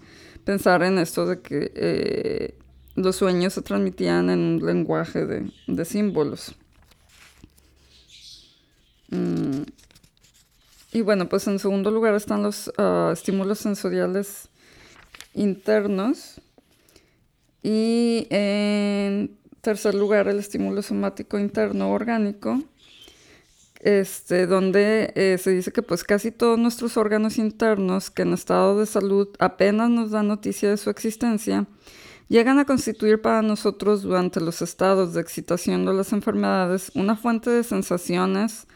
pensar 0.51 0.83
en 0.83 0.99
esto 0.99 1.27
de 1.27 1.41
que 1.41 1.71
eh, 1.77 2.59
los 2.97 3.15
sueños 3.15 3.53
se 3.53 3.63
transmitían 3.63 4.31
en 4.31 4.41
un 4.41 4.67
lenguaje 4.67 5.25
de, 5.25 5.85
símbolos. 5.85 6.57
Mm. 9.11 9.63
Y 10.91 11.03
bueno, 11.03 11.29
pues 11.29 11.47
en 11.47 11.61
segundo 11.61 11.93
lugar 11.93 12.17
están 12.17 12.43
los 12.43 12.73
ah, 12.79 13.11
estímulos 13.13 13.61
sensoriales 13.61 14.49
internos. 15.35 16.41
Y 17.63 18.27
en 18.31 19.39
tercer 19.61 19.95
lugar, 19.95 20.27
el 20.27 20.41
estímulo 20.41 20.83
somático 20.83 21.39
interno 21.39 21.93
orgánico, 21.93 22.61
este, 23.81 24.47
donde 24.47 25.13
eh, 25.17 25.39
se 25.39 25.51
dice 25.51 25.73
que 25.73 25.83
pues 25.83 26.05
casi 26.05 26.31
todos 26.31 26.59
nuestros 26.59 26.97
órganos 26.97 27.39
internos 27.39 28.11
que 28.11 28.23
en 28.23 28.35
estado 28.35 28.79
de 28.79 28.87
salud 28.87 29.29
apenas 29.39 29.89
nos 29.89 30.11
dan 30.11 30.29
noticia 30.29 30.69
de 30.69 30.77
su 30.77 30.91
existencia, 30.91 31.67
llegan 32.29 32.59
a 32.59 32.67
constituir 32.67 33.23
para 33.23 33.43
nosotros 33.43 34.03
durante 34.03 34.41
los 34.41 34.61
estados 34.61 35.15
de 35.15 35.23
excitación 35.23 35.87
de 35.87 35.95
las 35.95 36.13
enfermedades 36.13 36.93
una 36.95 37.17
fuente 37.17 37.51
de 37.51 37.65
sensaciones, 37.65 38.67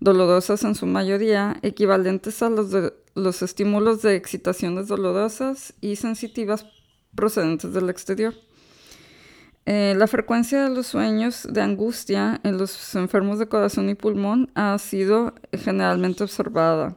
dolorosas 0.00 0.64
en 0.64 0.74
su 0.74 0.86
mayoría, 0.86 1.58
equivalentes 1.62 2.42
a 2.42 2.48
los, 2.48 2.70
de, 2.70 2.94
los 3.14 3.42
estímulos 3.42 4.00
de 4.02 4.16
excitaciones 4.16 4.88
dolorosas 4.88 5.74
y 5.82 5.96
sensitivas 5.96 6.66
procedentes 7.14 7.72
del 7.74 7.90
exterior. 7.90 8.34
Eh, 9.66 9.94
la 9.96 10.06
frecuencia 10.06 10.62
de 10.62 10.70
los 10.70 10.86
sueños 10.86 11.46
de 11.50 11.60
angustia 11.60 12.40
en 12.44 12.56
los 12.56 12.94
enfermos 12.94 13.40
de 13.40 13.48
corazón 13.48 13.88
y 13.88 13.96
pulmón 13.96 14.48
ha 14.54 14.78
sido 14.78 15.34
generalmente 15.52 16.22
observada. 16.22 16.96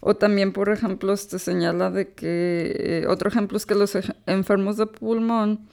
O 0.00 0.14
también, 0.14 0.52
por 0.52 0.68
ejemplo, 0.68 1.16
se 1.16 1.38
señala 1.38 1.90
de 1.90 2.12
que, 2.12 2.76
eh, 2.78 3.06
otro 3.08 3.30
ejemplo 3.30 3.56
es 3.56 3.64
que 3.64 3.74
los 3.74 3.96
enfermos 4.26 4.76
de 4.76 4.86
pulmón 4.86 5.66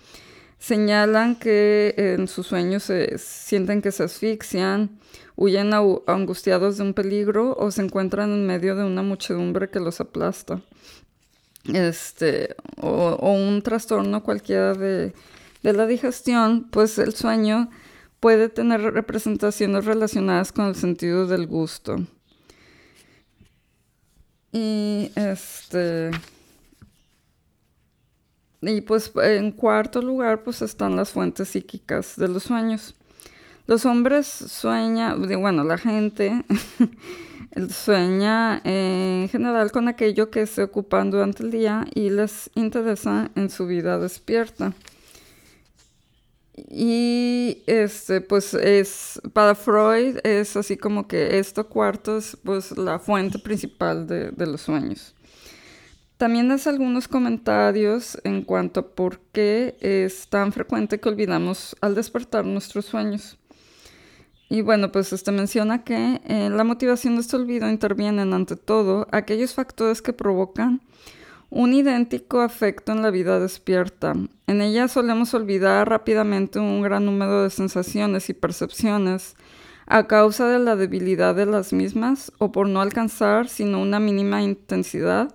señalan 0.57 1.35
que 1.35 1.93
en 1.97 2.29
sus 2.29 2.47
sueños 2.47 2.83
se 2.83 3.17
sienten 3.17 3.81
que 3.81 3.91
se 3.91 4.03
asfixian, 4.03 5.01
huyen 5.35 5.73
angustiados 5.73 6.77
de 6.77 6.83
un 6.83 6.93
peligro 6.93 7.55
o 7.57 7.71
se 7.71 7.81
encuentran 7.81 8.31
en 8.31 8.45
medio 8.45 8.75
de 8.75 8.85
una 8.85 9.01
muchedumbre 9.01 9.69
que 9.69 9.81
los 9.81 9.99
aplasta. 9.99 10.61
Este, 11.73 12.55
o, 12.77 13.33
un 13.33 13.61
trastorno 13.61 14.23
cualquiera 14.23 14.73
de, 14.73 15.13
de 15.63 15.73
la 15.73 15.87
digestión, 15.87 16.67
pues 16.71 16.97
el 16.97 17.13
sueño 17.13 17.69
puede 18.19 18.49
tener 18.49 18.81
representaciones 18.81 19.85
relacionadas 19.85 20.51
con 20.51 20.65
el 20.67 20.75
sentido 20.75 21.27
del 21.27 21.47
gusto. 21.47 21.97
Y 24.51 25.11
este 25.15 26.11
y 28.61 28.81
pues 28.81 29.11
en 29.15 29.51
cuarto 29.51 30.01
lugar 30.01 30.43
pues 30.43 30.61
están 30.61 30.95
las 30.95 31.09
fuentes 31.11 31.49
psíquicas 31.49 32.15
de 32.15 32.27
los 32.27 32.43
sueños. 32.43 32.95
Los 33.65 33.85
hombres 33.85 34.27
sueñan, 34.27 35.21
bueno, 35.39 35.63
la 35.63 35.77
gente 35.77 36.43
sueña 37.69 38.61
en 38.63 39.29
general 39.29 39.71
con 39.71 39.87
aquello 39.87 40.29
que 40.29 40.45
se 40.45 40.63
ocupan 40.63 41.09
durante 41.09 41.43
el 41.43 41.51
día 41.51 41.87
y 41.93 42.09
les 42.09 42.49
interesa 42.55 43.31
en 43.35 43.49
su 43.49 43.67
vida 43.67 43.97
despierta. 43.97 44.73
Y 46.53 47.63
este, 47.65 48.19
pues 48.19 48.53
es, 48.53 49.21
para 49.33 49.55
Freud 49.55 50.17
es 50.23 50.57
así 50.57 50.75
como 50.75 51.07
que 51.07 51.39
esto 51.39 51.67
cuarto 51.67 52.17
es 52.17 52.37
pues 52.43 52.77
la 52.77 52.99
fuente 52.99 53.39
principal 53.39 54.05
de, 54.05 54.45
los 54.45 54.61
sueños. 54.61 55.15
También 56.17 56.51
hace 56.51 56.69
algunos 56.69 57.07
comentarios 57.07 58.17
en 58.23 58.43
cuanto 58.43 58.81
a 58.81 58.87
por 58.87 59.19
qué 59.31 59.77
es 59.79 60.27
tan 60.27 60.51
frecuente 60.51 60.99
que 60.99 61.09
olvidamos 61.09 61.75
al 61.81 61.95
despertar 61.95 62.45
nuestros 62.45 62.85
sueños. 62.85 63.37
Y 64.49 64.61
bueno, 64.61 64.91
pues 64.91 65.13
este 65.13 65.31
menciona 65.31 65.83
que 65.83 66.21
eh, 66.25 66.49
la 66.51 66.65
motivación 66.65 67.15
de 67.15 67.21
este 67.21 67.37
olvido 67.37 67.69
intervienen 67.69 68.33
ante 68.33 68.57
todo 68.57 69.07
aquellos 69.11 69.53
factores 69.53 70.01
que 70.01 70.11
provocan 70.11 70.81
un 71.51 71.73
idéntico 71.73 72.39
afecto 72.39 72.93
en 72.93 73.01
la 73.01 73.11
vida 73.11 73.39
despierta. 73.39 74.13
En 74.47 74.61
ella 74.61 74.87
solemos 74.87 75.33
olvidar 75.33 75.87
rápidamente 75.89 76.59
un 76.59 76.81
gran 76.81 77.05
número 77.05 77.43
de 77.43 77.49
sensaciones 77.49 78.29
y 78.29 78.33
percepciones 78.33 79.35
a 79.85 80.07
causa 80.07 80.47
de 80.47 80.59
la 80.59 80.77
debilidad 80.77 81.35
de 81.35 81.45
las 81.45 81.73
mismas 81.73 82.31
o 82.37 82.53
por 82.53 82.69
no 82.69 82.81
alcanzar 82.81 83.49
sino 83.49 83.81
una 83.81 83.99
mínima 83.99 84.41
intensidad 84.41 85.33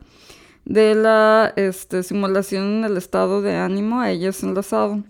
de 0.64 0.94
la 0.94 1.52
este, 1.54 2.02
simulación 2.02 2.78
en 2.78 2.84
el 2.84 2.96
estado 2.96 3.42
de 3.42 3.56
ánimo 3.56 4.00
a 4.00 4.10
ellas 4.10 4.42
enlazado. 4.42 5.04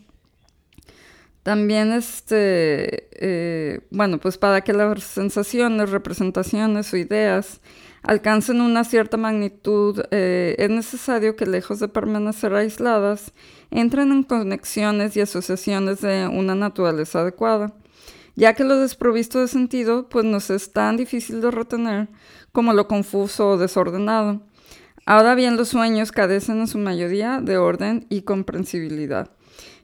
También, 1.45 1.93
este, 1.93 3.09
eh, 3.13 3.81
bueno, 3.91 4.19
pues 4.19 4.37
para 4.37 4.63
que 4.63 4.73
las 4.73 5.05
sensaciones, 5.05 5.91
representaciones 5.91 6.93
o 6.93 6.97
ideas 6.97 7.61
alcancen 8.07 8.61
una 8.61 8.85
cierta 8.85 9.17
magnitud, 9.17 10.01
eh, 10.13 10.55
es 10.59 10.71
necesario 10.71 11.35
que 11.35 11.45
lejos 11.45 11.81
de 11.81 11.89
permanecer 11.89 12.55
aisladas, 12.55 13.33
entren 13.71 14.13
en 14.13 14.23
conexiones 14.23 15.17
y 15.17 15.21
asociaciones 15.21 16.01
de 16.01 16.29
una 16.29 16.55
naturaleza 16.55 17.21
adecuada, 17.21 17.75
ya 18.37 18.55
que 18.55 18.65
lo 18.65 18.79
desprovisto 18.79 19.41
de 19.41 19.49
sentido, 19.49 20.09
pues 20.09 20.25
nos 20.25 20.51
es 20.51 20.73
tan 20.73 20.97
difícil 20.97 21.41
de 21.41 21.51
retener 21.51 22.09
como 22.53 22.73
lo 22.73 22.87
confuso 22.87 23.51
o 23.51 23.59
desordenado. 23.59 24.41
Ahora 25.05 25.35
bien, 25.35 25.57
los 25.57 25.69
sueños 25.69 26.13
carecen 26.13 26.61
en 26.61 26.69
su 26.69 26.79
mayoría 26.79 27.41
de 27.41 27.59
orden 27.59 28.07
y 28.09 28.23
comprensibilidad. 28.23 29.31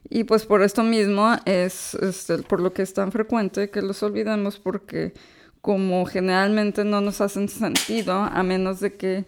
Y 0.09 0.25
pues 0.25 0.45
por 0.45 0.61
esto 0.61 0.83
mismo 0.83 1.35
es 1.45 1.95
este, 1.95 2.39
por 2.39 2.61
lo 2.61 2.73
que 2.73 2.81
es 2.81 2.93
tan 2.93 3.11
frecuente 3.11 3.69
que 3.69 3.81
los 3.81 4.03
olvidemos 4.03 4.59
porque 4.59 5.13
como 5.63 6.05
generalmente 6.05 6.83
no 6.83 6.99
nos 6.99 7.21
hacen 7.21 7.47
sentido, 7.47 8.11
a 8.15 8.43
menos 8.43 8.81
de 8.81 8.97
que 8.97 9.23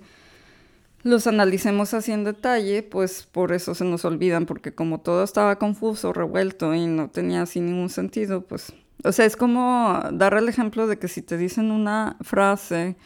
los 1.02 1.28
analicemos 1.28 1.94
así 1.94 2.12
en 2.12 2.26
detalle, 2.26 2.84
pues 2.84 3.24
por 3.24 3.54
eso 3.54 3.74
se 3.74 3.86
nos 3.86 4.04
olvidan, 4.04 4.46
porque 4.46 4.76
como 4.76 5.00
todo 5.00 5.24
estaba 5.24 5.56
confuso, 5.58 6.12
revuelto 6.12 6.76
y 6.76 6.88
no 6.88 7.10
tenía 7.10 7.44
así 7.44 7.62
ningún 7.62 7.90
sentido, 7.90 8.42
pues, 8.42 8.74
o 9.06 9.14
sea, 9.14 9.24
es 9.24 9.38
como 9.38 9.98
dar 10.12 10.34
el 10.34 10.50
ejemplo 10.50 10.88
de 10.88 11.00
que 11.00 11.08
si 11.08 11.22
te 11.22 11.38
dicen 11.38 11.72
una 11.72 12.18
frase, 12.20 12.98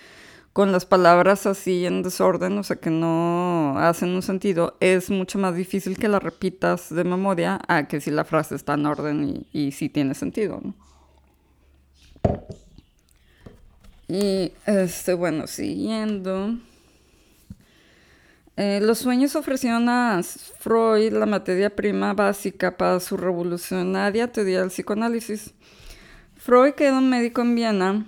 con 0.51 0.71
las 0.71 0.87
palabras 0.87 1.45
así 1.45 1.85
en 1.85 2.01
desorden, 2.01 2.57
o 2.57 2.63
sea, 2.63 2.77
que 2.77 2.89
no 2.89 3.75
hacen 3.77 4.09
un 4.09 4.23
sentido, 4.23 4.75
es 4.79 5.11
mucho 5.11 5.37
más 5.37 5.55
difícil 5.55 5.99
que 5.99 6.07
la 6.07 6.17
repitas 6.17 6.89
de 6.89 7.03
memoria 7.03 7.59
a 7.67 7.87
que 7.87 8.01
si 8.01 8.09
la 8.09 8.25
frase 8.25 8.55
está 8.55 8.73
en 8.73 8.87
orden 8.87 9.45
y, 9.53 9.67
y 9.67 9.71
sí 9.71 9.87
tiene 9.87 10.15
sentido, 10.15 10.59
¿no? 10.63 10.73
Y, 14.09 14.51
este, 14.65 15.13
bueno, 15.13 15.45
siguiendo. 15.45 16.57
Eh, 18.57 18.81
los 18.81 18.97
sueños 18.97 19.35
ofrecieron 19.35 19.87
a 19.87 20.21
Freud 20.23 21.13
la 21.13 21.27
materia 21.27 21.73
prima 21.73 22.13
básica 22.13 22.75
para 22.75 22.99
su 22.99 23.15
revolucionaria 23.15 24.31
teoría 24.31 24.61
del 24.61 24.69
psicoanálisis. 24.69 25.53
Freud, 26.35 26.73
que 26.73 26.87
era 26.87 26.97
un 26.97 27.09
médico 27.09 27.41
en 27.41 27.53
Viena, 27.53 28.05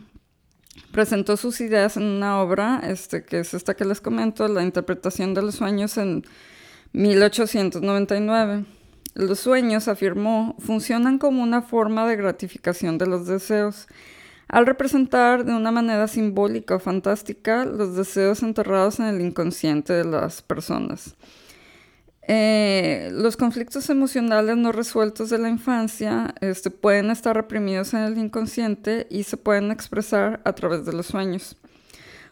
presentó 0.91 1.38
sus 1.38 1.62
ideas 1.62 1.95
en 1.97 2.04
una 2.04 2.41
obra, 2.41 2.82
este, 2.84 3.23
que 3.23 3.39
es 3.39 3.54
esta 3.54 3.76
que 3.76 3.86
les 3.86 4.02
comento, 4.02 4.47
La 4.47 4.63
interpretación 4.63 5.36
de 5.36 5.43
los 5.43 5.56
sueños 5.56 5.97
en 5.97 6.26
1899. 6.93 8.65
Los 9.13 9.39
sueños, 9.39 9.88
afirmó, 9.88 10.56
funcionan 10.60 11.19
como 11.19 11.43
una 11.43 11.62
forma 11.62 12.08
de 12.08 12.15
gratificación 12.15 12.97
de 12.97 13.06
los 13.06 13.28
deseos, 13.28 13.88
al 14.52 14.66
representar 14.66 15.46
de 15.46 15.54
una 15.54 15.72
manera 15.72 16.10
simbólica 16.10 16.76
o 16.76 16.80
fantástica 16.80 17.64
los 17.64 17.96
deseos 17.96 18.44
enterrados 18.44 19.00
en 19.00 19.06
el 19.06 19.22
inconsciente 19.22 19.94
de 19.94 20.04
las 20.04 20.42
personas. 20.42 21.16
Eh, 22.28 23.10
los 23.14 23.38
conflictos 23.38 23.90
emocionales 23.90 24.58
no 24.58 24.74
resueltos 24.74 25.30
de 25.30 25.38
la 25.38 25.48
infancia 25.48 26.36
este, 26.42 26.70
pueden 26.70 27.12
estar 27.12 27.34
reprimidos 27.34 27.94
en 27.94 28.02
el 28.02 28.18
inconsciente 28.18 29.08
y 29.10 29.24
se 29.24 29.38
pueden 29.38 29.72
expresar 29.72 30.42
a 30.44 30.54
través 30.54 30.86
de 30.86 30.94
los 30.94 31.08
sueños. 31.08 31.56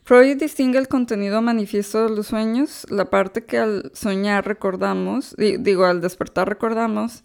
Freud 0.04 0.38
distingue 0.38 0.78
el 0.78 0.90
contenido 0.90 1.42
manifiesto 1.42 2.04
de 2.04 2.16
los 2.16 2.28
sueños, 2.28 2.86
la 2.90 3.06
parte 3.10 3.46
que 3.46 3.60
al 3.60 3.92
soñar 3.94 4.46
recordamos, 4.46 5.36
digo, 5.38 5.86
al 5.86 6.02
despertar 6.02 6.50
recordamos, 6.50 7.24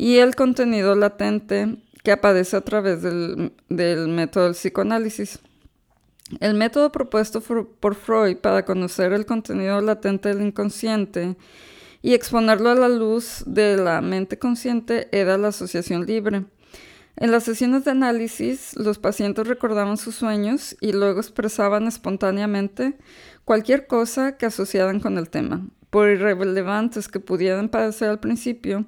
y 0.00 0.18
el 0.18 0.36
contenido 0.36 0.94
latente 0.94 1.76
que 2.04 2.12
aparece 2.12 2.56
a 2.56 2.60
través 2.60 3.02
del, 3.02 3.52
del 3.68 4.06
método 4.06 4.44
del 4.44 4.52
psicoanálisis. 4.52 5.40
El 6.38 6.54
método 6.54 6.92
propuesto 6.92 7.40
por 7.40 7.94
Freud 7.96 8.36
para 8.36 8.64
conocer 8.64 9.12
el 9.12 9.26
contenido 9.26 9.80
latente 9.80 10.28
del 10.28 10.46
inconsciente 10.46 11.36
y 12.00 12.14
exponerlo 12.14 12.70
a 12.70 12.76
la 12.76 12.88
luz 12.88 13.42
de 13.44 13.76
la 13.76 14.00
mente 14.00 14.38
consciente 14.38 15.08
era 15.10 15.36
la 15.36 15.48
asociación 15.48 16.06
libre. 16.06 16.44
En 17.16 17.32
las 17.32 17.42
sesiones 17.42 17.84
de 17.84 17.90
análisis, 17.90 18.76
los 18.76 19.00
pacientes 19.00 19.48
recordaban 19.48 19.96
sus 19.96 20.14
sueños 20.14 20.76
y 20.80 20.92
luego 20.92 21.18
expresaban 21.18 21.88
espontáneamente 21.88 22.96
cualquier 23.44 23.88
cosa 23.88 24.36
que 24.36 24.46
asociaran 24.46 25.00
con 25.00 25.18
el 25.18 25.28
tema. 25.28 25.66
Por 25.90 26.08
irrelevantes 26.08 27.08
que 27.08 27.18
pudieran 27.18 27.68
parecer 27.68 28.10
al 28.10 28.20
principio, 28.20 28.86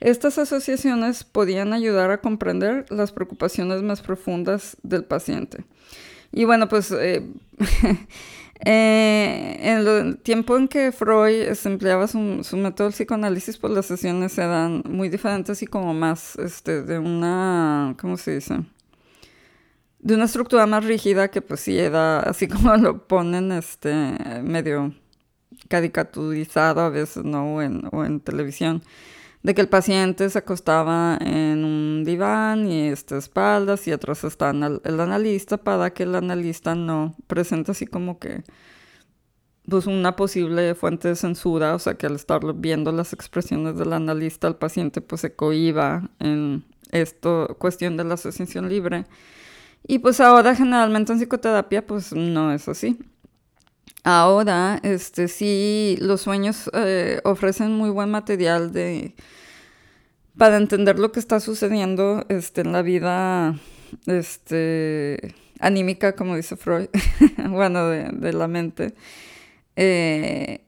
estas 0.00 0.38
asociaciones 0.38 1.24
podían 1.24 1.72
ayudar 1.72 2.10
a 2.10 2.20
comprender 2.20 2.86
las 2.90 3.12
preocupaciones 3.12 3.82
más 3.82 4.00
profundas 4.00 4.76
del 4.82 5.04
paciente. 5.04 5.64
Y 6.32 6.44
bueno, 6.44 6.68
pues 6.68 6.90
eh, 6.92 7.26
Eh, 8.62 9.56
en 9.60 9.78
el 9.88 10.18
tiempo 10.18 10.56
en 10.58 10.68
que 10.68 10.92
Freud 10.92 11.48
empleaba 11.64 12.06
su, 12.06 12.18
método 12.18 12.90
psicoanálisis, 12.90 13.56
pues 13.56 13.72
las 13.72 13.86
sesiones 13.86 14.36
eran 14.36 14.82
muy 14.86 15.08
diferentes 15.08 15.62
y 15.62 15.66
como 15.66 15.94
más 15.94 16.36
este, 16.36 16.82
de 16.82 16.98
una, 16.98 17.96
¿cómo 17.98 18.18
se 18.18 18.34
dice? 18.34 18.58
De 19.98 20.14
una 20.14 20.24
estructura 20.24 20.66
más 20.66 20.84
rígida 20.84 21.28
que 21.28 21.40
pues 21.40 21.60
sí 21.60 21.78
era 21.78 22.20
así 22.20 22.48
como 22.48 22.76
lo 22.76 23.06
ponen 23.06 23.52
este, 23.52 23.92
medio 24.42 24.94
caricaturizado 25.68 26.82
a 26.82 26.90
veces, 26.90 27.24
¿no? 27.24 27.56
O 27.56 27.60
o 27.92 28.04
en 28.04 28.20
televisión 28.20 28.82
de 29.42 29.54
que 29.54 29.60
el 29.60 29.68
paciente 29.68 30.28
se 30.28 30.38
acostaba 30.38 31.16
en 31.20 31.64
un 31.64 32.04
diván 32.04 32.66
y 32.66 32.88
este, 32.88 33.16
espaldas 33.16 33.86
y 33.88 33.92
atrás 33.92 34.24
está 34.24 34.50
el 34.50 35.00
analista 35.00 35.56
para 35.56 35.90
que 35.90 36.02
el 36.02 36.14
analista 36.14 36.74
no 36.74 37.14
presente 37.26 37.72
así 37.72 37.86
como 37.86 38.18
que 38.18 38.44
pues 39.68 39.86
una 39.86 40.16
posible 40.16 40.74
fuente 40.74 41.08
de 41.08 41.16
censura, 41.16 41.74
o 41.74 41.78
sea 41.78 41.94
que 41.94 42.06
al 42.06 42.16
estar 42.16 42.40
viendo 42.54 42.92
las 42.92 43.12
expresiones 43.12 43.76
del 43.76 43.92
analista 43.92 44.48
el 44.48 44.56
paciente 44.56 45.00
pues 45.00 45.20
se 45.22 45.34
cohiba 45.34 46.10
en 46.18 46.64
esto, 46.90 47.56
cuestión 47.58 47.96
de 47.96 48.04
la 48.04 48.14
asociación 48.14 48.68
libre. 48.68 49.06
Y 49.86 50.00
pues 50.00 50.20
ahora 50.20 50.54
generalmente 50.54 51.12
en 51.12 51.18
psicoterapia 51.20 51.86
pues 51.86 52.12
no 52.12 52.52
es 52.52 52.68
así. 52.68 52.98
Ahora, 54.04 54.80
este, 54.82 55.28
sí, 55.28 55.98
los 56.00 56.22
sueños 56.22 56.70
eh, 56.72 57.20
ofrecen 57.24 57.72
muy 57.72 57.90
buen 57.90 58.10
material 58.10 58.72
de, 58.72 59.14
para 60.38 60.56
entender 60.56 60.98
lo 60.98 61.12
que 61.12 61.20
está 61.20 61.38
sucediendo 61.40 62.24
este, 62.28 62.62
en 62.62 62.72
la 62.72 62.82
vida 62.82 63.58
este, 64.06 65.34
anímica, 65.58 66.16
como 66.16 66.36
dice 66.36 66.56
Freud, 66.56 66.88
bueno, 67.50 67.88
de, 67.88 68.32
la 68.32 68.48
mente. 68.48 68.94
Eh, 69.76 70.64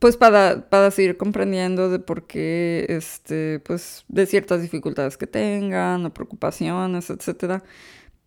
pues 0.00 0.16
para, 0.16 0.68
para, 0.68 0.90
seguir 0.90 1.16
comprendiendo 1.16 1.90
de 1.90 2.00
por 2.00 2.26
qué, 2.26 2.86
este, 2.88 3.60
pues, 3.60 4.04
de 4.08 4.26
ciertas 4.26 4.62
dificultades 4.62 5.16
que 5.16 5.26
tengan 5.26 6.06
o 6.06 6.14
preocupaciones, 6.14 7.10
etcétera 7.10 7.62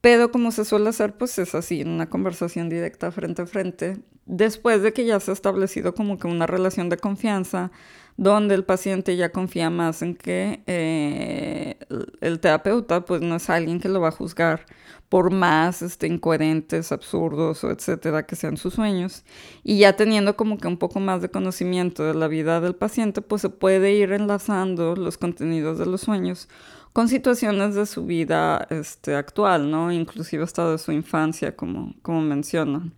pero 0.02 0.32
como 0.32 0.52
se 0.52 0.66
suele 0.66 0.90
hacer, 0.90 1.16
pues 1.16 1.38
es 1.38 1.54
así, 1.56 1.82
en 1.82 1.90
una 1.90 2.10
conversación 2.10 2.70
directa 2.70 3.12
frente 3.12 3.44
a 3.44 3.46
frente, 3.46 4.00
después 4.32 4.82
de 4.82 4.94
que 4.94 5.06
ya 5.06 5.20
se 5.20 5.32
ha 5.32 5.34
establecido 5.34 5.94
como 5.94 6.18
que 6.18 6.26
una 6.28 6.48
relación 6.48 6.88
de 6.90 6.98
confianza, 6.98 7.70
donde 8.16 8.56
el 8.56 8.64
paciente 8.64 9.18
ya 9.18 9.32
confía 9.32 9.70
más 9.70 10.02
en 10.02 10.16
que 10.16 10.64
eh, 10.68 11.78
el 12.22 12.40
terapeuta 12.40 13.06
pues 13.06 13.22
no 13.22 13.36
es 13.36 13.50
alguien 13.50 13.80
que 13.80 13.90
lo 13.90 14.00
va 14.00 14.10
a 14.10 14.12
juzgar 14.12 14.66
por 15.10 15.32
más 15.32 15.82
este, 15.82 16.08
incoherentes, 16.08 16.94
absurdos 16.94 17.64
o 17.66 17.72
etcétera 17.72 18.26
que 18.26 18.38
sean 18.38 18.56
sus 18.56 18.76
sueños. 18.76 19.26
Y 19.64 19.80
ya 19.80 19.98
teniendo 19.98 20.38
como 20.38 20.58
que 20.58 20.68
un 20.68 20.78
poco 20.78 21.02
más 21.02 21.22
de 21.22 21.30
conocimiento 21.30 22.04
de 22.06 22.14
la 22.14 22.30
vida 22.30 22.62
del 22.62 22.76
paciente, 22.76 23.22
pues 23.22 23.42
se 23.42 23.50
puede 23.50 23.92
ir 23.94 24.14
enlazando 24.14 24.96
los 24.96 25.18
contenidos 25.18 25.78
de 25.78 25.88
los 25.88 26.02
sueños 26.02 26.48
con 26.94 27.10
situaciones 27.10 27.76
de 27.76 27.86
su 27.86 28.06
vida 28.06 28.66
este, 28.70 29.16
actual, 29.16 29.70
¿no? 29.72 29.92
Inclusive 29.92 30.44
hasta 30.44 30.70
de 30.72 30.78
su 30.78 30.92
infancia, 30.94 31.56
como, 31.56 31.96
como 32.02 32.22
menciona. 32.22 32.92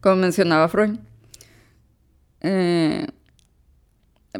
Como 0.00 0.16
mencionaba 0.16 0.68
Freud. 0.68 0.96
Eh, 2.40 3.06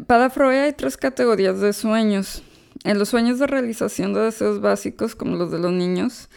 para 0.07 0.29
Freud 0.29 0.55
hay 0.55 0.73
tres 0.73 0.97
categorías 0.97 1.59
de 1.59 1.73
sueños. 1.73 2.43
En 2.83 2.97
los 2.97 3.09
sueños 3.09 3.37
de 3.37 3.47
realización 3.47 4.13
de 4.13 4.21
deseos 4.21 4.59
básicos, 4.59 5.15
como 5.15 5.35
los 5.35 5.51
de 5.51 5.59
los 5.59 5.71
niños, 5.71 6.29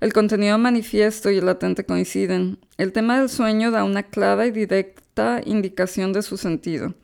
el 0.00 0.12
contenido 0.12 0.58
manifiesto 0.58 1.30
y 1.30 1.38
el 1.38 1.46
latente 1.46 1.84
coinciden. 1.84 2.58
El 2.76 2.92
tema 2.92 3.18
del 3.18 3.28
sueño 3.28 3.72
da 3.72 3.82
una 3.82 4.04
clara 4.04 4.46
y 4.46 4.52
directa 4.52 5.40
indicación 5.44 6.12
de 6.12 6.22
su 6.22 6.36
sentido. 6.36 6.94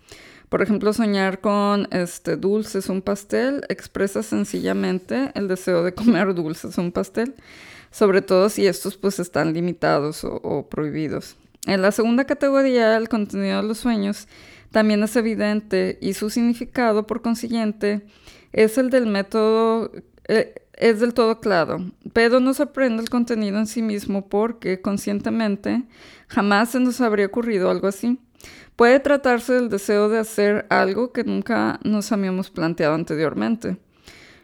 Por 0.49 0.63
ejemplo, 0.63 0.93
soñar 0.93 1.41
con 1.41 1.89
este, 1.91 2.37
dulces, 2.37 2.89
un 2.89 3.03
pastel, 3.03 3.63
expresa 3.69 4.23
sencillamente 4.23 5.33
el 5.35 5.49
deseo 5.49 5.83
de 5.83 5.95
comer 5.95 6.35
dulces, 6.35 6.79
un 6.79 6.93
pastel, 6.93 7.35
sobre 7.91 8.23
todo 8.23 8.49
si 8.49 8.67
estos 8.69 8.97
pues 8.97 9.19
están 9.19 9.53
limitados 9.53 10.23
o, 10.23 10.37
o 10.37 10.69
prohibidos. 10.69 11.37
En 11.67 11.81
la 11.83 11.93
segunda 11.93 12.25
categoría, 12.25 12.97
el 12.97 13.09
contenido 13.09 13.63
de 13.63 13.69
los 13.69 13.79
sueños 13.79 14.29
también 14.71 15.03
es 15.03 15.17
evidente 15.17 15.99
y 16.01 16.15
su 16.15 16.31
significado, 16.31 17.07
por 17.07 17.23
consiguiente, 17.23 18.07
es 18.53 18.77
el 18.77 18.91
del 18.91 19.07
método, 19.07 19.91
eh, 20.29 20.55
es 20.75 21.01
del 21.01 21.15
todo 21.15 21.41
claro, 21.41 21.79
pero 22.13 22.41
no 22.41 22.53
sorprende 22.53 23.03
el 23.03 23.09
contenido 23.09 23.59
en 23.59 23.67
sí 23.67 23.83
mismo 23.83 24.29
porque 24.29 24.81
conscientemente 24.81 25.85
jamás 26.29 26.71
se 26.71 26.81
nos 26.81 27.01
habría 27.01 27.27
ocurrido 27.27 27.71
algo 27.71 27.87
así. 27.87 28.19
Puede 28.77 28.99
tratarse 29.01 29.55
del 29.55 29.69
deseo 29.69 30.09
de 30.09 30.19
hacer 30.19 30.67
algo 30.69 31.13
que 31.13 31.25
nunca 31.25 31.79
nos 31.85 32.11
habíamos 32.11 32.51
planteado 32.51 32.95
anteriormente. 32.95 33.79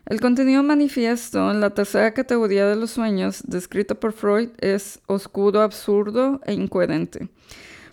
El 0.06 0.20
contenido 0.20 0.62
manifiesto 0.62 1.50
en 1.50 1.60
la 1.60 1.70
tercera 1.70 2.12
categoría 2.12 2.66
de 2.66 2.76
los 2.76 2.90
sueños, 2.90 3.42
descrito 3.46 4.00
por 4.00 4.12
Freud, 4.12 4.50
es 4.58 5.00
oscuro, 5.06 5.60
absurdo 5.60 6.40
e 6.46 6.54
incoherente. 6.54 7.28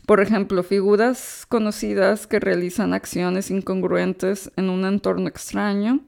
Por 0.05 0.21
ejemplo, 0.21 0.63
figuras 0.63 1.45
conocidas 1.47 2.27
que 2.27 2.39
realizan 2.39 2.93
acciones 2.93 3.51
incongruentes 3.51 4.51
en 4.55 4.69
un 4.69 4.85
entorno 4.85 5.27
extraño. 5.27 5.99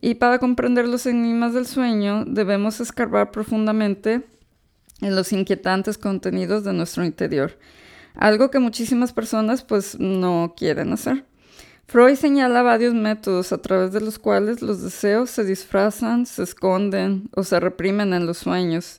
Y 0.00 0.14
para 0.14 0.38
comprender 0.38 0.88
los 0.88 1.06
enigmas 1.06 1.52
del 1.52 1.66
sueño, 1.66 2.24
debemos 2.24 2.80
escarbar 2.80 3.30
profundamente 3.30 4.22
en 5.00 5.16
los 5.16 5.32
inquietantes 5.32 5.98
contenidos 5.98 6.64
de 6.64 6.72
nuestro 6.72 7.04
interior 7.04 7.58
algo 8.14 8.50
que 8.50 8.58
muchísimas 8.58 9.12
personas 9.12 9.62
pues 9.62 9.98
no 9.98 10.54
quieren 10.56 10.92
hacer. 10.92 11.24
Freud 11.92 12.16
señala 12.16 12.62
varios 12.62 12.94
métodos 12.94 13.52
a 13.52 13.58
través 13.58 13.92
de 13.92 14.00
los 14.00 14.18
cuales 14.18 14.62
los 14.62 14.80
deseos 14.80 15.28
se 15.28 15.44
disfrazan, 15.44 16.24
se 16.24 16.42
esconden 16.42 17.28
o 17.36 17.44
se 17.44 17.60
reprimen 17.60 18.14
en 18.14 18.24
los 18.24 18.38
sueños, 18.38 18.96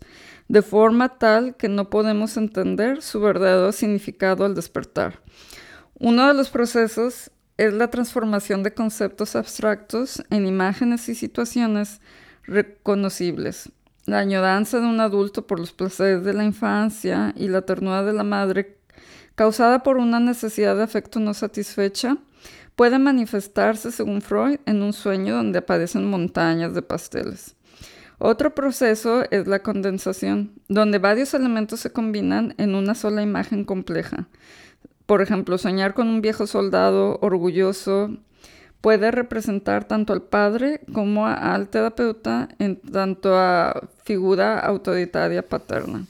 de 0.47 0.61
forma 0.61 1.17
tal 1.17 1.55
que 1.55 1.69
no 1.69 1.89
podemos 1.89 2.37
entender 2.37 3.01
su 3.01 3.19
verdadero 3.19 3.71
significado 3.71 4.45
al 4.45 4.53
despertar. 4.53 5.23
Uno 5.97 6.27
de 6.27 6.35
los 6.35 6.49
procesos 6.51 7.31
es 7.57 7.73
la 7.73 7.89
transformación 7.89 8.61
de 8.61 8.75
conceptos 8.75 9.35
abstractos 9.35 10.23
en 10.29 10.45
imágenes 10.45 11.09
y 11.09 11.15
situaciones 11.15 11.99
reconocibles. 12.43 13.71
La 14.05 14.19
añoranza 14.19 14.79
de 14.79 14.85
un 14.85 14.99
adulto 14.99 15.47
por 15.47 15.59
los 15.59 15.71
placeres 15.71 16.23
de 16.23 16.33
la 16.35 16.43
infancia 16.43 17.33
y 17.35 17.47
la 17.47 17.63
ternura 17.63 18.03
de 18.03 18.13
la 18.13 18.23
madre 18.23 18.77
causada 19.33 19.81
por 19.81 19.97
una 19.97 20.19
necesidad 20.19 20.75
de 20.75 20.83
afecto 20.83 21.19
no 21.19 21.33
satisfecha, 21.33 22.19
puede 22.75 22.99
manifestarse, 22.99 23.91
según 23.91 24.21
Freud, 24.21 24.59
en 24.65 24.81
un 24.81 24.93
sueño 24.93 25.35
donde 25.35 25.59
aparecen 25.59 26.09
montañas 26.09 26.73
de 26.73 26.81
pasteles. 26.81 27.55
Otro 28.19 28.55
proceso 28.55 29.23
es 29.31 29.47
la 29.47 29.59
condensación, 29.59 30.53
donde 30.69 30.97
varios 30.97 31.33
elementos 31.33 31.81
se 31.81 31.91
combinan 31.91 32.55
en 32.57 32.75
una 32.75 32.95
sola 32.95 33.21
imagen 33.21 33.65
compleja. 33.65 34.27
Por 35.05 35.21
ejemplo, 35.21 35.57
soñar 35.57 35.93
con 35.93 36.07
un 36.07 36.21
viejo 36.21 36.47
soldado 36.47 37.19
orgulloso 37.21 38.17
puede 38.79 39.11
representar 39.11 39.85
tanto 39.85 40.13
al 40.13 40.21
padre 40.21 40.81
como 40.93 41.27
al 41.27 41.69
terapeuta 41.69 42.49
en 42.59 42.77
tanto 42.81 43.37
a 43.37 43.89
figura 44.03 44.59
autoritaria 44.59 45.41
paterna. 45.41 46.05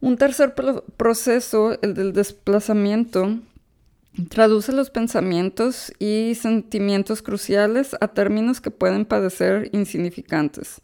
Un 0.00 0.18
tercer 0.18 0.54
proceso, 0.96 1.78
el 1.80 1.94
del 1.94 2.12
desplazamiento, 2.12 3.38
traduce 4.28 4.72
los 4.72 4.90
pensamientos 4.90 5.92
y 5.98 6.34
sentimientos 6.34 7.22
cruciales 7.22 7.96
a 8.00 8.08
términos 8.08 8.60
que 8.60 8.70
pueden 8.70 9.04
parecer 9.04 9.70
insignificantes. 9.72 10.80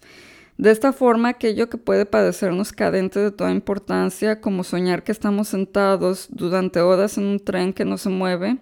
De 0.59 0.71
esta 0.71 0.93
forma, 0.93 1.31
aquello 1.31 1.71
que 1.71 1.79
puede 1.79 2.05
parecernos 2.05 2.73
cadente 2.73 3.19
de 3.19 3.31
toda 3.31 3.51
importancia, 3.51 4.41
como 4.41 4.63
soñar 4.63 5.05
que 5.05 5.13
estamos 5.13 5.49
sentados 5.49 6.29
durante 6.31 6.81
horas 6.81 7.17
en 7.17 7.25
un 7.25 7.41
tren 7.41 7.73
que 7.73 7.87
no 7.87 7.97
se 7.97 8.11
mueve, 8.11 8.59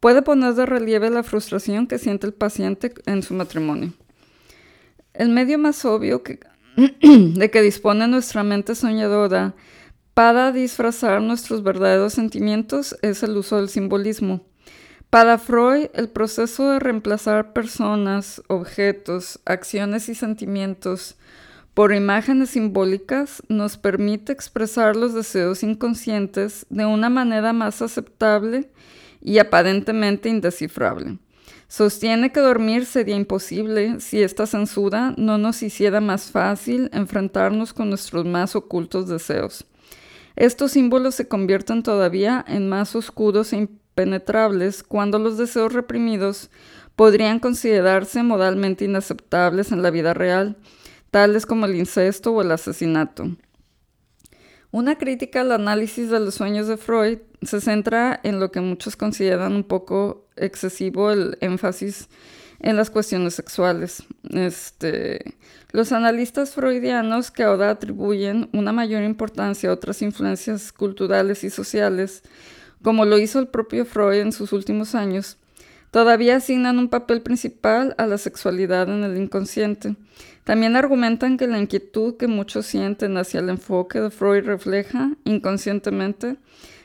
puede 0.00 0.22
poner 0.22 0.54
de 0.54 0.66
relieve 0.66 1.08
la 1.08 1.22
frustración 1.22 1.86
que 1.86 1.98
siente 1.98 2.26
el 2.26 2.32
paciente 2.32 2.92
en 3.06 3.22
su 3.22 3.34
matrimonio. 3.34 3.92
El 5.14 5.28
medio 5.28 5.58
más 5.58 5.84
obvio 5.84 6.22
de 7.02 7.50
que 7.50 7.62
dispone 7.62 8.08
nuestra 8.08 8.42
mente 8.42 8.74
soñadora 8.74 9.54
para 10.14 10.52
disfrazar 10.52 11.22
nuestros 11.22 11.62
verdaderos 11.62 12.14
sentimientos 12.14 12.96
es 13.02 13.22
el 13.22 13.36
uso 13.36 13.56
del 13.56 13.68
simbolismo. 13.68 14.44
Para 15.08 15.38
Freud, 15.38 15.88
el 15.94 16.08
proceso 16.08 16.70
de 16.70 16.78
reemplazar 16.78 17.52
personas, 17.52 18.42
objetos, 18.48 19.40
acciones 19.44 20.08
y 20.08 20.14
sentimientos 20.14 21.16
por 21.74 21.94
imágenes 21.94 22.50
simbólicas 22.50 23.42
nos 23.48 23.76
permite 23.76 24.32
expresar 24.32 24.96
los 24.96 25.14
deseos 25.14 25.62
inconscientes 25.62 26.66
de 26.68 26.84
una 26.86 27.08
manera 27.08 27.52
más 27.52 27.80
aceptable 27.80 28.70
y 29.20 29.38
aparentemente 29.38 30.28
indescifrable. 30.28 31.18
Sostiene 31.68 32.32
que 32.32 32.40
dormir 32.40 32.84
sería 32.84 33.14
imposible 33.14 34.00
si 34.00 34.22
esta 34.22 34.46
censura 34.46 35.14
no 35.16 35.38
nos 35.38 35.62
hiciera 35.62 36.00
más 36.00 36.30
fácil 36.30 36.90
enfrentarnos 36.92 37.72
con 37.72 37.88
nuestros 37.88 38.24
más 38.24 38.56
ocultos 38.56 39.08
deseos. 39.08 39.64
Estos 40.36 40.72
símbolos 40.72 41.14
se 41.14 41.28
convierten 41.28 41.82
todavía 41.82 42.44
en 42.46 42.68
más 42.68 42.94
oscuros 42.94 43.52
e 43.52 43.56
impenetrables 43.58 44.82
cuando 44.82 45.18
los 45.18 45.36
deseos 45.36 45.72
reprimidos 45.72 46.50
podrían 46.96 47.40
considerarse 47.40 48.22
moralmente 48.22 48.84
inaceptables 48.84 49.72
en 49.72 49.82
la 49.82 49.90
vida 49.90 50.14
real, 50.14 50.56
tales 51.10 51.46
como 51.46 51.66
el 51.66 51.74
incesto 51.74 52.32
o 52.32 52.42
el 52.42 52.52
asesinato. 52.52 53.36
Una 54.72 54.96
crítica 54.98 55.40
al 55.40 55.50
análisis 55.50 56.10
de 56.10 56.20
los 56.20 56.34
sueños 56.34 56.68
de 56.68 56.76
Freud 56.76 57.18
se 57.42 57.60
centra 57.60 58.20
en 58.22 58.38
lo 58.38 58.52
que 58.52 58.60
muchos 58.60 58.96
consideran 58.96 59.54
un 59.54 59.64
poco 59.64 60.28
excesivo 60.36 61.10
el 61.10 61.38
énfasis 61.40 62.08
en 62.60 62.76
las 62.76 62.90
cuestiones 62.90 63.34
sexuales. 63.34 64.04
Este, 64.30 65.34
los 65.72 65.92
analistas 65.92 66.54
freudianos 66.54 67.30
que 67.30 67.44
ahora 67.44 67.70
atribuyen 67.70 68.48
una 68.52 68.72
mayor 68.72 69.02
importancia 69.02 69.70
a 69.70 69.72
otras 69.72 70.02
influencias 70.02 70.72
culturales 70.72 71.44
y 71.44 71.50
sociales, 71.50 72.22
como 72.82 73.04
lo 73.04 73.18
hizo 73.18 73.38
el 73.38 73.48
propio 73.48 73.84
Freud 73.84 74.20
en 74.20 74.32
sus 74.32 74.52
últimos 74.52 74.94
años, 74.94 75.36
todavía 75.90 76.36
asignan 76.36 76.78
un 76.78 76.88
papel 76.88 77.22
principal 77.22 77.94
a 77.98 78.06
la 78.06 78.18
sexualidad 78.18 78.88
en 78.88 79.04
el 79.04 79.16
inconsciente. 79.16 79.96
También 80.44 80.76
argumentan 80.76 81.36
que 81.36 81.46
la 81.46 81.58
inquietud 81.58 82.16
que 82.16 82.26
muchos 82.26 82.66
sienten 82.66 83.16
hacia 83.16 83.40
el 83.40 83.50
enfoque 83.50 84.00
de 84.00 84.10
Freud 84.10 84.44
refleja 84.44 85.12
inconscientemente 85.24 86.36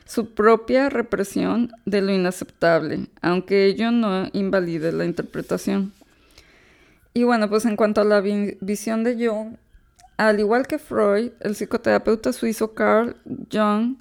su 0.05 0.33
propia 0.33 0.89
represión 0.89 1.71
de 1.85 2.01
lo 2.01 2.11
inaceptable, 2.11 3.07
aunque 3.21 3.65
ello 3.65 3.89
no 3.91 4.29
invalide 4.33 4.91
la 4.91 5.05
interpretación. 5.05 5.93
Y 7.17 7.23
bueno, 7.23 7.49
pues 7.49 7.63
en 7.63 7.77
cuanto 7.77 8.01
a 8.01 8.03
la 8.03 8.19
visión 8.19 9.05
de 9.05 9.15
Jung, 9.15 9.55
al 10.17 10.37
igual 10.41 10.67
que 10.67 10.79
Freud, 10.79 11.31
el 11.39 11.55
psicoterapeuta 11.55 12.33
suizo 12.33 12.73
Carl 12.73 13.15
Jung 13.49 13.95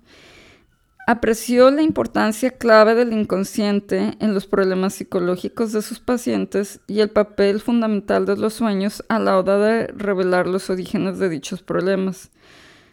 apreció 1.07 1.71
la 1.71 1.83
importancia 1.83 2.51
clave 2.51 2.97
del 2.97 3.13
inconsciente 3.13 4.15
en 4.19 4.35
los 4.35 4.49
problemas 4.49 4.95
psicológicos 4.95 5.71
de 5.71 5.83
sus 5.83 6.01
pacientes 6.01 6.81
y 6.89 6.99
el 6.99 7.09
papel 7.09 7.61
fundamental 7.61 8.27
de 8.27 8.37
los 8.37 8.55
sueños 8.55 9.05
a 9.09 9.21
la 9.21 9.39
hora 9.39 9.59
de 9.59 9.87
revelar 9.87 10.49
los 10.49 10.69
orígenes 10.69 11.21
de 11.21 11.29
dichos 11.29 11.63
problemas. 11.63 12.33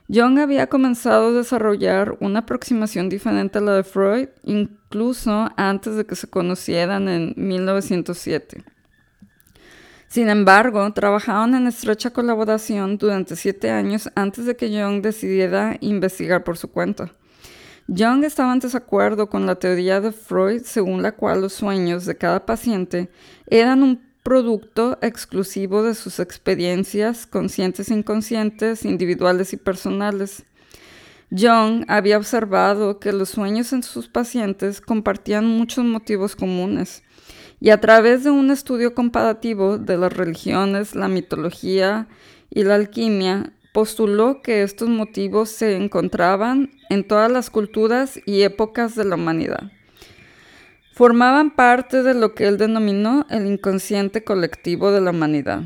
Jung 0.07 0.38
había 0.38 0.67
comenzado 0.67 1.29
a 1.29 1.31
desarrollar 1.31 2.15
una 2.19 2.41
aproximación 2.41 3.10
diferente 3.10 3.57
a 3.57 3.62
la 3.62 3.73
de 3.73 3.84
Freud 3.84 4.29
incluso 4.43 5.49
antes 5.57 5.95
de 5.95 6.05
que 6.05 6.15
se 6.15 6.27
conocieran 6.27 7.10
en 7.10 7.34
1907. 7.36 8.63
Sin 10.12 10.28
embargo, 10.28 10.91
trabajaron 10.91 11.56
en 11.56 11.67
estrecha 11.67 12.10
colaboración 12.10 12.97
durante 12.97 13.38
siete 13.38 13.71
años 13.71 14.10
antes 14.13 14.45
de 14.45 14.58
que 14.58 14.67
Jung 14.67 15.02
decidiera 15.02 15.78
investigar 15.80 16.43
por 16.43 16.58
su 16.58 16.69
cuenta. 16.69 17.13
Jung 17.88 18.26
estaba 18.26 18.52
en 18.52 18.60
desacuerdo 18.60 19.30
con 19.30 19.45
la 19.45 19.56
teoría 19.56 20.02
de 20.02 20.12
Freud 20.12 20.63
según 20.65 21.02
la 21.02 21.13
cual 21.13 21.39
los 21.39 21.54
sueños 21.54 22.06
de 22.06 22.17
cada 22.17 22.45
paciente 22.45 23.10
eran 23.47 23.84
un 23.84 24.02
producto 24.21 25.00
exclusivo 25.02 25.82
de 25.82 25.95
sus 25.95 26.19
experiencias 26.19 27.26
conscientes 27.26 27.89
e 27.89 27.93
inconscientes, 27.93 28.84
individuales 28.84 29.54
y 29.54 29.58
personales. 29.58 30.43
Jung 31.32 31.86
había 31.88 32.17
observado 32.17 33.00
que 33.00 33.13
los 33.13 33.30
sueños 33.30 33.71
en 33.71 33.82
sus 33.82 34.10
pacientes 34.10 34.82
compartían 34.82 35.47
muchos 35.47 35.86
motivos 35.86 36.36
comunes 36.36 37.02
y 37.62 37.69
a 37.69 37.80
través 37.80 38.26
de 38.26 38.32
un 38.32 38.52
estudio 38.52 38.93
comparativo 38.93 39.78
de 39.78 39.97
las 39.97 40.12
religiones, 40.12 40.95
la 40.95 41.08
mitología 41.08 42.10
y 42.50 42.63
la 42.63 42.76
alquimia, 42.76 43.54
postuló 43.71 44.41
que 44.41 44.63
estos 44.63 44.89
motivos 44.89 45.50
se 45.50 45.78
encontraban 45.78 46.71
en 46.89 47.08
todas 47.08 47.32
las 47.32 47.50
culturas 47.50 48.19
y 48.26 48.41
épocas 48.41 48.95
de 48.95 49.06
la 49.06 49.15
humanidad 49.15 49.71
formaban 51.02 51.50
parte 51.50 52.04
de 52.04 52.13
lo 52.13 52.36
que 52.36 52.47
él 52.47 52.60
denominó 52.60 53.26
el 53.32 53.47
inconsciente 53.47 54.24
colectivo 54.24 54.91
de 54.91 55.02
la 55.02 55.10
humanidad. 55.10 55.63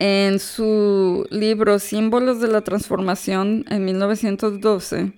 En 0.00 0.40
su 0.40 1.26
libro 1.30 1.78
Símbolos 1.78 2.40
de 2.40 2.48
la 2.48 2.62
Transformación 2.62 3.64
en 3.68 3.84
1912, 3.84 5.12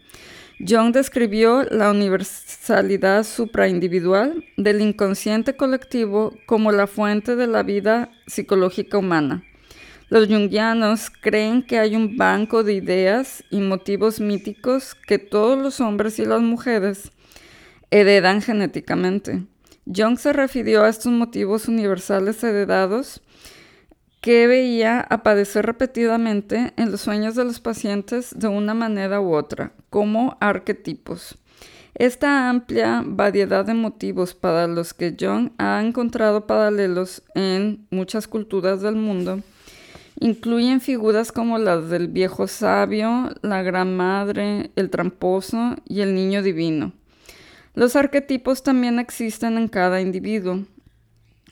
Jung 0.58 0.92
describió 0.92 1.64
la 1.64 1.90
universalidad 1.90 3.24
supraindividual 3.24 4.42
del 4.56 4.80
inconsciente 4.80 5.54
colectivo 5.54 6.32
como 6.46 6.72
la 6.72 6.86
fuente 6.86 7.36
de 7.36 7.46
la 7.46 7.62
vida 7.62 8.10
psicológica 8.26 8.96
humana. 8.96 9.44
Los 10.08 10.28
jungianos 10.28 11.10
creen 11.10 11.62
que 11.62 11.78
hay 11.78 11.94
un 11.94 12.16
banco 12.16 12.64
de 12.64 12.72
ideas 12.72 13.44
y 13.50 13.60
motivos 13.60 14.18
míticos 14.18 14.94
que 14.94 15.18
todos 15.18 15.58
los 15.58 15.80
hombres 15.80 16.18
y 16.18 16.24
las 16.24 16.40
mujeres 16.40 17.12
heredan 17.90 18.40
genéticamente. 18.40 19.44
Jung 19.84 20.16
se 20.18 20.32
refirió 20.32 20.84
a 20.84 20.88
estos 20.88 21.12
motivos 21.12 21.68
universales 21.68 22.42
heredados 22.42 23.20
que 24.26 24.48
veía 24.48 25.02
aparecer 25.02 25.66
repetidamente 25.66 26.72
en 26.76 26.90
los 26.90 27.02
sueños 27.02 27.36
de 27.36 27.44
los 27.44 27.60
pacientes 27.60 28.36
de 28.36 28.48
una 28.48 28.74
manera 28.74 29.20
u 29.20 29.32
otra, 29.32 29.70
como 29.88 30.36
arquetipos. 30.40 31.38
Esta 31.94 32.50
amplia 32.50 33.04
variedad 33.06 33.64
de 33.64 33.74
motivos 33.74 34.34
para 34.34 34.66
los 34.66 34.94
que 34.94 35.14
Jung 35.16 35.50
ha 35.58 35.80
encontrado 35.80 36.48
paralelos 36.48 37.22
en 37.36 37.86
muchas 37.92 38.26
culturas 38.26 38.80
del 38.80 38.96
mundo 38.96 39.44
incluyen 40.18 40.80
figuras 40.80 41.30
como 41.30 41.58
las 41.58 41.88
del 41.88 42.08
viejo 42.08 42.48
sabio, 42.48 43.30
la 43.42 43.62
gran 43.62 43.96
madre, 43.96 44.72
el 44.74 44.90
tramposo 44.90 45.76
y 45.86 46.00
el 46.00 46.16
niño 46.16 46.42
divino. 46.42 46.90
Los 47.74 47.94
arquetipos 47.94 48.64
también 48.64 48.98
existen 48.98 49.56
en 49.56 49.68
cada 49.68 50.00
individuo. 50.00 50.64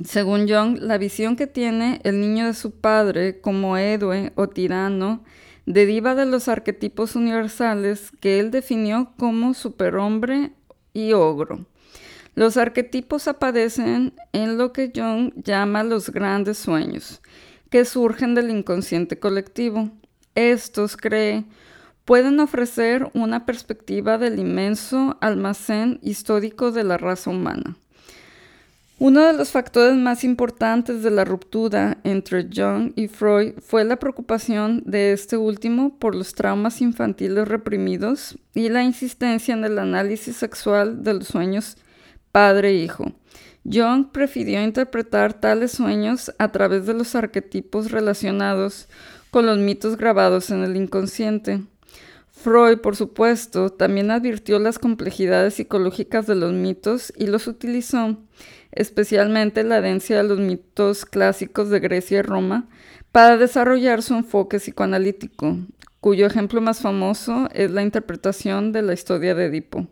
Según 0.03 0.49
Jung, 0.49 0.79
la 0.81 0.99
visión 0.99 1.37
que 1.37 1.47
tiene 1.47 2.01
el 2.03 2.21
niño 2.21 2.47
de 2.47 2.55
su 2.55 2.73
padre 2.73 3.41
como 3.41 3.77
héroe 3.77 4.33
o 4.35 4.49
tirano 4.49 5.23
deriva 5.67 6.17
de 6.17 6.27
los 6.27 6.49
arquetipos 6.49 7.15
universales 7.15 8.11
que 8.19 8.41
él 8.41 8.51
definió 8.51 9.13
como 9.17 9.55
superhombre 9.55 10.53
y 10.93 11.13
ogro. 11.13 11.67
Los 12.35 12.57
arquetipos 12.57 13.29
aparecen 13.29 14.15
en 14.33 14.59
lo 14.59 14.73
que 14.73 14.91
Jung 14.93 15.33
llama 15.37 15.85
los 15.85 16.11
grandes 16.11 16.59
sueños, 16.59 17.23
que 17.71 17.85
surgen 17.85 18.35
del 18.35 18.51
inconsciente 18.51 19.21
colectivo. 19.21 19.93
Estos, 20.35 20.97
cree, 20.97 21.45
pueden 22.05 22.41
ofrecer 22.41 23.09
una 23.15 23.47
perspectiva 23.47 24.19
del 24.19 24.41
inmenso 24.41 25.17
almacén 25.21 26.01
histórico 26.03 26.73
de 26.73 26.83
la 26.83 26.99
raza 26.99 27.31
humana. 27.31 27.77
Uno 29.01 29.25
de 29.27 29.33
los 29.33 29.51
factores 29.51 29.97
más 29.97 30.23
importantes 30.23 31.03
de 31.03 31.11
la 31.11 31.25
ruptura 31.25 31.99
entre 32.05 32.45
Jung 32.45 32.93
y 32.95 33.09
Freud 33.09 33.55
fue 33.61 33.85
la 33.85 33.97
preocupación 33.97 34.85
de 34.87 35.13
este 35.13 35.37
último 35.37 35.99
por 35.99 36.15
los 36.15 36.33
traumas 36.33 36.81
infantiles 36.81 37.49
reprimidos 37.49 38.39
y 38.55 38.69
la 38.69 38.85
insistencia 38.85 39.53
en 39.53 39.65
el 39.65 39.81
análisis 39.81 40.37
sexual 40.37 41.03
de 41.03 41.15
los 41.15 41.27
sueños 41.27 41.77
padre-hijo. 42.31 43.13
Jung 43.65 44.13
prefirió 44.13 44.63
interpretar 44.63 45.35
tales 45.35 45.73
sueños 45.73 46.33
a 46.39 46.53
través 46.53 46.87
de 46.87 46.95
los 46.95 47.17
arquetipos 47.17 47.91
relacionados 47.91 48.89
con 49.33 49.47
los 49.47 49.59
mitos 49.59 49.97
grabados 49.97 50.51
en 50.51 50.63
el 50.63 50.77
inconsciente. 50.77 51.65
Freud, 52.31 52.79
por 52.79 52.95
supuesto, 52.95 53.71
también 53.71 54.11
advirtió 54.11 54.59
las 54.59 54.79
complejidades 54.79 55.55
psicológicas 55.55 56.27
de 56.27 56.35
los 56.35 56.53
mitos 56.53 57.13
y 57.17 57.27
los 57.27 57.47
utilizó, 57.47 58.19
especialmente 58.75 59.65
la 59.65 59.79
herencia 59.79 60.17
de 60.17 60.25
los 60.25 60.39
mitos 60.39 61.05
clásicos 61.05 61.71
de 61.71 61.81
Grecia 61.81 62.19
y 62.19 62.23
Roma, 62.23 62.69
para 63.13 63.37
desarrollar 63.37 64.03
su 64.03 64.15
enfoque 64.15 64.59
psicoanalítico, 64.59 65.59
cuyo 66.01 66.27
ejemplo 66.27 66.61
más 66.61 66.81
famoso 66.81 67.49
es 67.55 67.71
la 67.71 67.83
interpretación 67.83 68.73
de 68.73 68.83
la 68.83 68.93
historia 68.93 69.35
de 69.35 69.47
Edipo. 69.47 69.87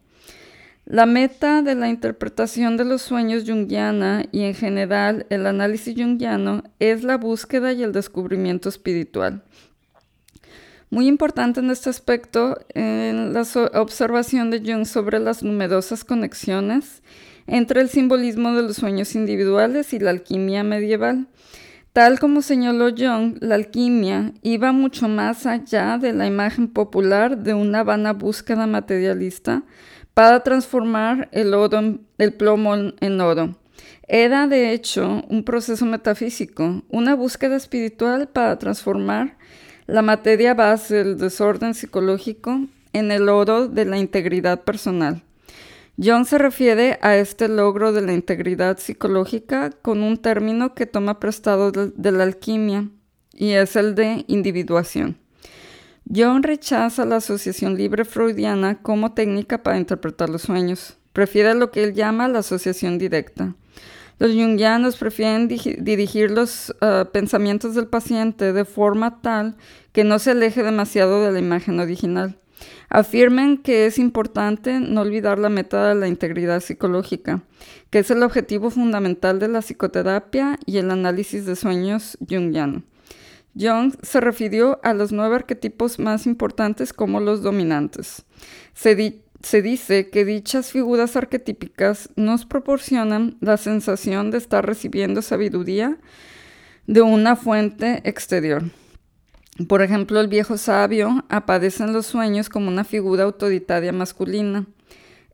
La 0.85 1.07
meta 1.07 1.62
de 1.62 1.77
la 1.77 1.88
interpretación 1.88 2.77
de 2.77 2.85
los 2.85 3.03
sueños 3.03 3.45
junguiana 3.47 4.25
y 4.33 4.42
en 4.42 4.55
general 4.55 5.27
el 5.31 5.47
análisis 5.47 5.95
junguiano 5.97 6.64
es 6.81 7.05
la 7.05 7.16
búsqueda 7.16 7.73
y 7.73 7.85
el 7.85 7.92
descubrimiento 7.92 8.68
espiritual. 8.68 9.45
Muy 10.90 11.07
importante 11.07 11.61
en 11.61 11.71
este 11.71 11.88
aspecto, 11.88 12.59
en 12.75 13.33
la 13.33 13.47
observación 13.75 14.51
de 14.51 14.61
Jung 14.61 14.85
sobre 14.85 15.21
las 15.21 15.42
numerosas 15.42 16.05
conexiones 16.05 17.03
entre 17.47 17.81
el 17.81 17.89
simbolismo 17.89 18.53
de 18.55 18.63
los 18.63 18.77
sueños 18.77 19.15
individuales 19.15 19.93
y 19.93 19.99
la 19.99 20.11
alquimia 20.11 20.65
medieval. 20.65 21.29
Tal 21.93 22.19
como 22.19 22.41
señaló 22.41 22.89
Jung, 22.97 23.37
la 23.41 23.57
alquimia 23.57 24.33
iba 24.43 24.73
mucho 24.73 25.09
más 25.09 25.45
allá 25.45 25.99
de 25.99 26.15
la 26.15 26.27
imagen 26.27 26.69
popular 26.69 27.37
de 27.37 27.53
una 27.53 27.83
vana 27.85 28.15
búsqueda 28.15 28.67
materialista 28.67 29.63
para 30.15 30.43
transformar 30.43 31.29
el, 31.33 31.53
oro, 31.53 31.99
el 32.17 32.33
plomo 32.33 32.75
en 32.75 33.21
oro. 33.21 33.57
Era, 34.09 34.47
de 34.47 34.73
hecho, 34.73 35.23
un 35.29 35.45
proceso 35.45 35.87
metafísico, 35.87 36.83
una 36.89 37.15
búsqueda 37.15 37.57
espiritual 37.57 38.29
para 38.29 38.59
transformar 38.59 39.37
la 39.87 40.03
materia 40.03 40.55
base 40.55 40.97
del 40.97 41.19
desorden 41.19 41.75
psicológico 41.75 42.67
en 42.93 43.11
el 43.11 43.29
oro 43.29 43.69
de 43.69 43.85
la 43.85 43.99
integridad 43.99 44.63
personal. 44.63 45.23
John 46.05 46.25
se 46.25 46.38
refiere 46.38 46.99
a 47.01 47.17
este 47.17 47.49
logro 47.49 47.93
de 47.93 48.03
la 48.03 48.12
integridad 48.12 48.79
psicológica 48.79 49.71
con 49.71 50.03
un 50.03 50.17
término 50.17 50.75
que 50.75 50.87
toma 50.87 51.21
prestado 51.21 51.71
de, 51.71 52.12
la 52.12 52.25
alquimia 52.25 52.88
y 53.33 53.51
es 53.51 53.77
el 53.77 53.95
de 53.95 54.25
individuación. 54.27 55.19
John 56.12 56.43
rechaza 56.43 57.05
la 57.05 57.17
asociación 57.17 57.77
libre 57.77 58.05
freudiana 58.05 58.83
como 58.83 59.12
técnica 59.12 59.62
para 59.62 59.79
interpretar 59.79 60.29
los 60.29 60.43
sueños. 60.43 60.99
Prefiere 61.12 61.55
lo 61.55 61.71
que 61.71 61.85
él 61.85 61.95
llama 61.95 62.27
la 62.27 62.41
asociación 62.41 62.99
directa. 62.99 63.55
Los 64.19 64.33
jungianos 64.33 64.97
prefieren 64.97 65.47
dirigir 65.47 66.33
los 66.33 66.75
ah, 66.81 67.09
pensamientos 67.12 67.77
del 67.77 67.87
paciente 67.87 68.53
de 68.53 68.65
forma 68.65 69.21
tal 69.23 69.57
que 69.93 70.03
no 70.03 70.19
se 70.19 70.33
aleje 70.33 70.65
demasiado 70.65 71.23
de 71.25 71.31
la 71.31 71.38
imagen 71.38 71.79
original. 71.79 72.42
Afirmen 72.88 73.59
que 73.59 73.87
es 73.87 73.98
importante 73.98 74.81
no 74.81 75.01
olvidar 75.01 75.38
la 75.38 75.48
meta 75.48 75.88
de 75.88 75.94
la 75.94 76.09
integridad 76.09 76.61
psicológica, 76.61 77.42
que 77.90 78.01
es 78.01 78.11
el 78.11 78.22
objetivo 78.22 78.70
fundamental 78.70 79.38
de 79.38 79.48
la 79.48 79.61
psicoterapia 79.61 80.59
y 80.66 80.79
el 80.79 80.90
análisis 80.90 81.46
de 81.46 81.57
sueños 81.57 82.18
jungiano. 82.29 82.83
Jung 83.59 83.94
se 84.03 84.20
refirió 84.20 84.81
a 84.83 84.94
los 84.94 85.12
nueve 85.12 85.37
arquetipos 85.37 85.98
más 85.98 86.27
importantes 86.27 86.92
como 86.92 87.20
los 87.20 87.42
dominantes. 87.42 88.25
Se, 88.75 89.22
se 89.42 89.62
dice 89.62 90.09
que 90.09 90.25
dichas 90.25 90.70
figuras 90.70 91.16
arquetípicas 91.16 92.09
nos 92.16 92.46
proporcionan 92.46 93.37
la 93.40 93.57
sensación 93.57 94.31
de 94.31 94.38
estar 94.38 94.66
recibiendo 94.66 95.20
sabiduría 95.20 95.98
de 96.87 97.03
una 97.03 97.37
fuente 97.37 98.01
exterior. 98.05 98.64
Por 99.69 99.83
ejemplo, 99.83 100.19
el 100.19 100.29
viejo 100.29 100.57
sabio 100.57 101.25
aparece 101.29 101.85
en 101.85 101.93
los 101.93 102.07
sueños 102.07 102.49
como 102.49 102.69
una 102.69 102.85
figura 102.85 103.25
autoritaria 103.25 103.93
masculina. 103.93 104.67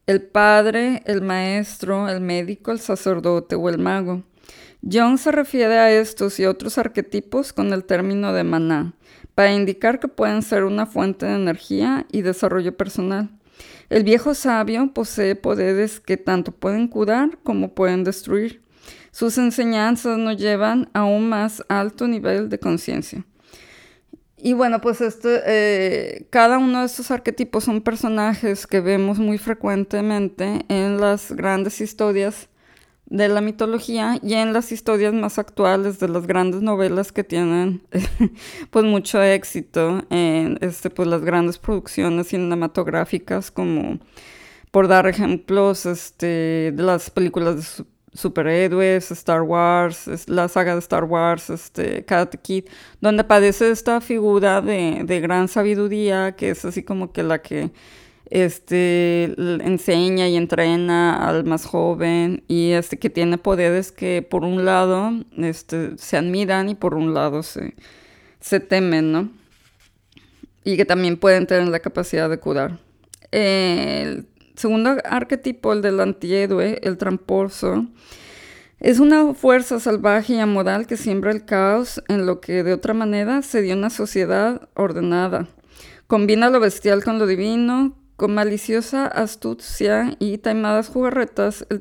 El 0.07 0.22
padre, 0.22 1.02
el 1.07 1.22
maestro, 1.22 2.09
el 2.09 2.20
médico, 2.20 2.72
el 2.72 2.81
sacerdote 2.81 3.54
o 3.54 3.68
el 3.68 3.78
mago. 3.78 4.24
Jung 4.83 5.18
se 5.18 5.31
refiere 5.31 5.78
a 5.78 5.92
estos 5.92 6.40
y 6.40 6.46
otros 6.46 6.78
arquetipos 6.78 7.52
con 7.52 7.72
el 7.72 7.85
término 7.85 8.33
de 8.33 8.42
maná, 8.42 8.92
para 9.37 9.52
indicar 9.52 10.00
que 10.00 10.09
pueden 10.09 10.42
ser 10.42 10.64
una 10.64 10.87
fuente 10.87 11.26
de 11.26 11.35
energía 11.35 12.04
y 12.11 12.22
desarrollo 12.22 12.76
personal. 12.76 13.31
El 13.88 14.02
viejo 14.02 14.35
sabio 14.35 14.92
posee 14.92 15.37
poderes 15.37 16.00
que 16.00 16.16
tanto 16.16 16.50
pueden 16.50 16.88
curar 16.88 17.38
como 17.44 17.72
pueden 17.74 18.02
destruir. 18.02 18.62
Sus 19.12 19.38
enseñanzas 19.38 20.18
nos 20.18 20.37
llevan 20.37 20.90
a 20.92 21.04
un 21.04 21.28
más 21.28 21.62
alto 21.68 22.09
nivel 22.09 22.48
de 22.48 22.59
conciencia. 22.59 23.24
Y 24.40 24.53
bueno, 24.53 24.81
pues 24.81 25.01
este, 25.01 25.40
eh, 25.46 26.27
cada 26.31 26.59
uno 26.59 26.81
de 26.81 26.87
estos 26.87 27.11
arquetipos 27.11 27.64
son 27.64 27.83
personajes 27.83 28.66
que 28.66 28.81
vemos 28.81 29.18
muy 29.18 29.37
frecuentemente 29.37 30.64
en 30.68 31.01
las 31.01 31.33
grandes 31.33 31.81
historias 31.81 32.48
de 33.07 33.29
la 33.29 33.40
mitología 33.40 34.18
y 34.22 34.35
en 34.35 34.53
las 34.53 34.70
historias 34.70 35.12
más 35.14 35.38
actuales 35.38 35.98
de 35.98 36.09
las 36.09 36.27
grandes 36.27 36.61
novelas 36.61 37.11
que 37.11 37.24
tienen 37.24 37.83
pues 38.70 38.85
mucho 38.85 39.22
éxito 39.22 40.03
en 40.11 40.59
este 40.61 40.90
pues 40.90 41.09
las 41.09 41.22
grandes 41.22 41.59
producciones 41.59 42.29
cinematográficas 42.29 43.51
como 43.51 43.98
por 44.70 44.88
dar 44.88 45.07
ejemplos 45.07 45.87
este 45.87 46.72
de 46.72 46.83
las 46.83 47.09
películas 47.09 47.79
de 47.79 47.85
superhéroes, 48.12 49.11
Star 49.11 49.42
Wars, 49.42 50.29
la 50.29 50.49
saga 50.49 50.75
de 50.75 50.81
Star 50.81 51.05
Wars, 51.05 51.51
este 51.51 52.05
Karate 52.05 52.38
Kid, 52.38 52.64
donde 53.01 53.23
aparece 53.23 53.71
esta 53.71 54.01
figura 54.01 54.61
de, 54.61 55.03
de 55.05 55.21
gran 55.21 55.49
sabiduría 55.49 56.33
que 56.33 56.51
es 56.51 56.64
así 56.64 56.83
como 56.83 57.12
que 57.12 57.23
la 57.23 57.40
que 57.40 57.71
este, 58.31 59.35
enseña 59.64 60.29
y 60.29 60.37
entrena 60.37 61.29
al 61.29 61.44
más 61.44 61.64
joven 61.64 62.44
y 62.47 62.73
este, 62.73 62.99
que 62.99 63.11
tiene 63.11 63.38
poderes 63.38 63.92
que 63.92 64.23
por 64.23 64.44
un 64.44 64.64
lado 64.64 65.12
este, 65.37 65.97
se 65.97 66.16
admiran 66.16 66.68
y 66.68 66.75
por 66.75 66.94
un 66.94 67.14
lado 67.14 67.42
se, 67.42 67.75
se 68.40 68.61
temen, 68.61 69.12
¿no? 69.12 69.31
Y 70.64 70.77
que 70.77 70.85
también 70.85 71.16
pueden 71.16 71.47
tener 71.47 71.68
la 71.68 71.81
capacidad 71.81 72.29
de 72.29 72.38
curar. 72.38 72.79
Segundo 74.59 74.97
arquetipo, 75.05 75.73
el 75.73 75.83
del 75.83 76.01
antihéroe, 76.01 76.81
el 76.83 76.99
tramposo, 76.99 77.87
es 78.81 78.99
una 79.01 79.35
fuerza 79.35 79.81
salvaje 79.81 80.35
y 80.35 80.38
amoral 80.38 80.87
que 80.87 80.97
siembra 80.97 81.33
el 81.33 81.44
caos 81.44 82.03
en 82.09 82.27
lo 82.27 82.40
que 82.40 82.62
de 82.62 82.73
otra 82.73 82.94
manera 82.94 83.42
sería 83.42 83.75
una 83.75 83.90
sociedad 83.90 84.68
ordenada. 84.75 85.49
Combina 86.07 86.51
lo 86.51 86.61
bestial 86.61 87.03
con 87.03 87.18
lo 87.18 87.27
divino, 87.27 87.97
con 88.16 88.35
maliciosa 88.35 89.07
astucia 89.07 90.16
y 90.18 90.38
taimadas 90.38 90.88
jugarretas, 90.88 91.66
el 91.71 91.81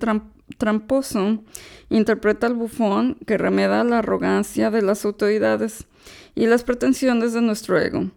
tramposo 0.57 1.43
interpreta 1.89 2.47
al 2.47 2.53
bufón 2.53 3.17
que 3.25 3.37
remeda 3.37 3.83
la 3.83 3.99
arrogancia 3.99 4.69
de 4.69 4.81
las 4.81 5.05
autoridades 5.05 5.87
y 6.35 6.45
las 6.45 6.63
pretensiones 6.63 7.33
de 7.33 7.41
nuestro 7.41 7.79
ego. 7.79 8.11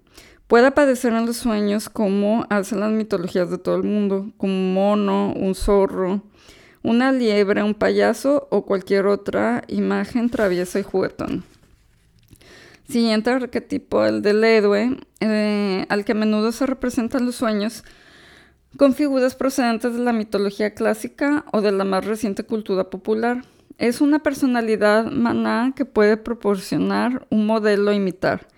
Puede 0.51 0.67
aparecer 0.67 1.13
en 1.13 1.27
los 1.27 1.37
sueños 1.37 1.89
como 1.89 2.45
hacen 2.51 2.81
las 2.81 2.91
mitologías 2.91 3.49
de 3.51 3.59
todo 3.59 3.77
el 3.77 3.85
mundo, 3.85 4.33
como 4.37 4.53
un 4.53 4.75
mono, 4.75 5.33
un 5.33 5.55
zorro, 5.55 6.25
una 6.83 7.13
liebre, 7.13 7.63
un 7.63 7.73
payaso 7.73 8.49
o 8.51 8.67
cualquier 8.67 9.07
otra 9.07 9.63
imagen 9.69 10.29
traviesa 10.29 10.81
y 10.81 10.83
juguetón. 10.83 11.45
Siguiente 12.89 13.31
arquetipo, 13.31 14.05
el 14.05 14.23
del 14.23 14.43
héroe, 14.43 14.97
eh, 15.21 15.87
al 15.89 16.05
que 16.05 16.13
a 16.13 16.17
menudo 16.17 16.51
se 16.51 16.67
representan 16.67 17.27
los 17.27 17.37
sueños, 17.37 17.85
con 18.77 18.95
figuras 18.95 19.37
procedentes 19.37 19.93
de 19.95 20.01
la 20.01 20.13
mitología 20.13 20.75
clásica 20.75 21.45
o 21.53 21.61
de 21.61 21.71
la 21.71 21.85
más 21.85 22.05
reciente 22.05 22.43
cultura 22.43 22.91
popular. 22.91 23.45
Es 23.79 24.01
una 24.01 24.19
personalidad 24.19 25.13
maná 25.13 25.75
que 25.77 25.85
puede 25.85 26.17
proporcionar 26.17 27.25
un 27.31 27.47
modelo 27.47 27.93
a 27.93 27.95
imitar. 27.95 28.49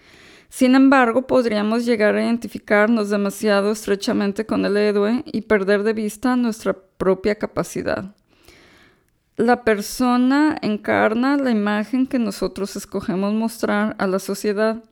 Sin 0.52 0.74
embargo, 0.74 1.26
podríamos 1.26 1.86
llegar 1.86 2.14
a 2.14 2.22
identificarnos 2.22 3.08
demasiado 3.08 3.72
estrechamente 3.72 4.44
con 4.44 4.66
el 4.66 4.76
héroe 4.76 5.22
y 5.24 5.40
perder 5.40 5.82
de 5.82 5.94
vista 5.94 6.36
nuestra 6.36 6.76
propia 6.98 7.36
capacidad. 7.36 8.14
La 9.38 9.64
persona 9.64 10.58
encarna 10.60 11.38
la 11.38 11.50
imagen 11.50 12.06
que 12.06 12.18
nosotros 12.18 12.76
escogemos 12.76 13.32
mostrar 13.32 13.96
a 13.98 14.06
la 14.06 14.18
sociedad 14.18 14.84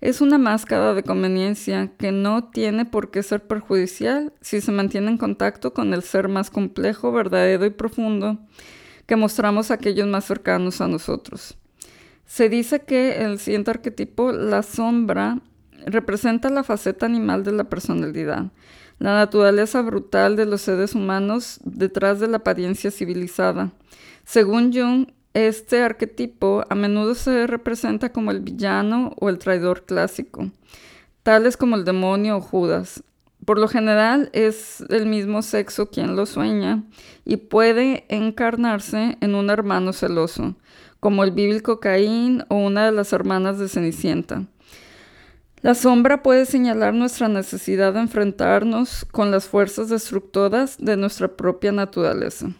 es 0.00 0.20
una 0.20 0.36
máscara 0.36 0.94
de 0.94 1.04
conveniencia 1.04 1.92
que 1.96 2.10
no 2.10 2.50
tiene 2.50 2.84
por 2.84 3.12
qué 3.12 3.22
ser 3.22 3.46
perjudicial 3.46 4.32
si 4.40 4.60
se 4.60 4.72
mantiene 4.72 5.12
en 5.12 5.18
contacto 5.18 5.72
con 5.72 5.94
el 5.94 6.02
ser 6.02 6.26
más 6.26 6.50
complejo, 6.50 7.12
verdadero 7.12 7.64
y 7.66 7.70
profundo 7.70 8.40
que 9.06 9.14
mostramos 9.14 9.70
a 9.70 9.74
aquellos 9.74 10.08
más 10.08 10.24
cercanos 10.24 10.80
a 10.80 10.88
nosotros. 10.88 11.56
Se 12.26 12.48
dice 12.48 12.80
que 12.80 13.24
el 13.24 13.38
siguiente 13.38 13.70
arquetipo, 13.70 14.32
la 14.32 14.62
sombra, 14.62 15.38
representa 15.86 16.50
la 16.50 16.64
faceta 16.64 17.06
animal 17.06 17.44
de 17.44 17.52
la 17.52 17.64
personalidad, 17.64 18.46
la 18.98 19.14
naturaleza 19.14 19.82
brutal 19.82 20.36
de 20.36 20.46
los 20.46 20.62
seres 20.62 20.94
humanos 20.94 21.60
detrás 21.64 22.20
de 22.20 22.28
la 22.28 22.38
apariencia 22.38 22.90
civilizada. 22.90 23.72
Según 24.24 24.72
Jung, 24.72 25.08
este 25.34 25.82
arquetipo 25.82 26.64
a 26.70 26.74
menudo 26.74 27.14
se 27.14 27.46
representa 27.46 28.12
como 28.12 28.30
el 28.30 28.40
villano 28.40 29.12
o 29.18 29.28
el 29.28 29.38
traidor 29.38 29.84
clásico, 29.84 30.50
tales 31.22 31.56
como 31.56 31.76
el 31.76 31.84
demonio 31.84 32.36
o 32.36 32.40
Judas. 32.40 33.02
Por 33.44 33.58
lo 33.58 33.68
general 33.68 34.30
es 34.32 34.82
el 34.88 35.06
mismo 35.06 35.42
sexo 35.42 35.90
quien 35.90 36.16
lo 36.16 36.24
sueña 36.24 36.84
y 37.26 37.36
puede 37.36 38.06
encarnarse 38.08 39.18
en 39.20 39.34
un 39.34 39.50
hermano 39.50 39.92
celoso, 39.92 40.54
como 41.04 41.22
el 41.22 41.32
bíblico 41.32 41.80
Caín 41.80 42.44
o 42.48 42.54
una 42.54 42.86
de 42.86 42.90
las 42.90 43.12
hermanas 43.12 43.58
de 43.58 43.68
Cenicienta. 43.68 44.46
La 45.60 45.74
sombra 45.74 46.22
puede 46.22 46.46
señalar 46.46 46.94
nuestra 46.94 47.28
necesidad 47.28 47.92
de 47.92 48.00
enfrentarnos 48.00 49.04
con 49.12 49.30
las 49.30 49.44
fuerzas 49.44 49.90
destructoras 49.90 50.78
de 50.78 50.96
nuestra 50.96 51.28
propia 51.28 51.72
naturaleza. 51.72 52.52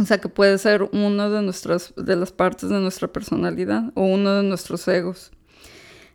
O 0.00 0.04
sea, 0.04 0.18
que 0.18 0.28
puede 0.28 0.58
ser 0.58 0.82
uno 0.90 1.30
de, 1.30 1.42
nuestras, 1.42 1.94
de 1.96 2.16
las 2.16 2.32
partes 2.32 2.70
de 2.70 2.80
nuestra 2.80 3.06
personalidad 3.06 3.92
o 3.94 4.02
uno 4.02 4.34
de 4.34 4.42
nuestros 4.42 4.88
egos. 4.88 5.30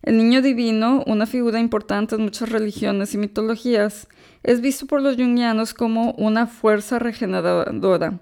El 0.04 0.18
niño 0.18 0.42
divino, 0.42 1.06
una 1.08 1.26
figura 1.26 1.62
importante 1.62 2.16
en 2.16 2.24
muchas 2.24 2.50
religiones 2.50 3.14
y 3.14 3.18
mitologías, 3.18 4.10
es 4.44 4.60
visto 4.60 4.88
por 4.88 5.02
los 5.02 5.16
jungianos 5.16 5.74
como 5.74 6.12
una 6.18 6.48
fuerza 6.48 7.00
regeneradora. 7.00 8.20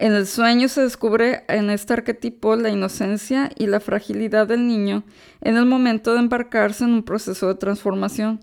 En 0.00 0.14
el 0.14 0.26
sueño 0.26 0.70
se 0.70 0.80
descubre 0.80 1.44
en 1.46 1.68
este 1.68 1.92
arquetipo 1.92 2.56
la 2.56 2.70
inocencia 2.70 3.50
y 3.58 3.66
la 3.66 3.80
fragilidad 3.80 4.46
del 4.46 4.66
niño 4.66 5.02
en 5.42 5.58
el 5.58 5.66
momento 5.66 6.14
de 6.14 6.20
embarcarse 6.20 6.84
en 6.84 6.94
un 6.94 7.02
proceso 7.02 7.48
de 7.48 7.56
transformación. 7.56 8.40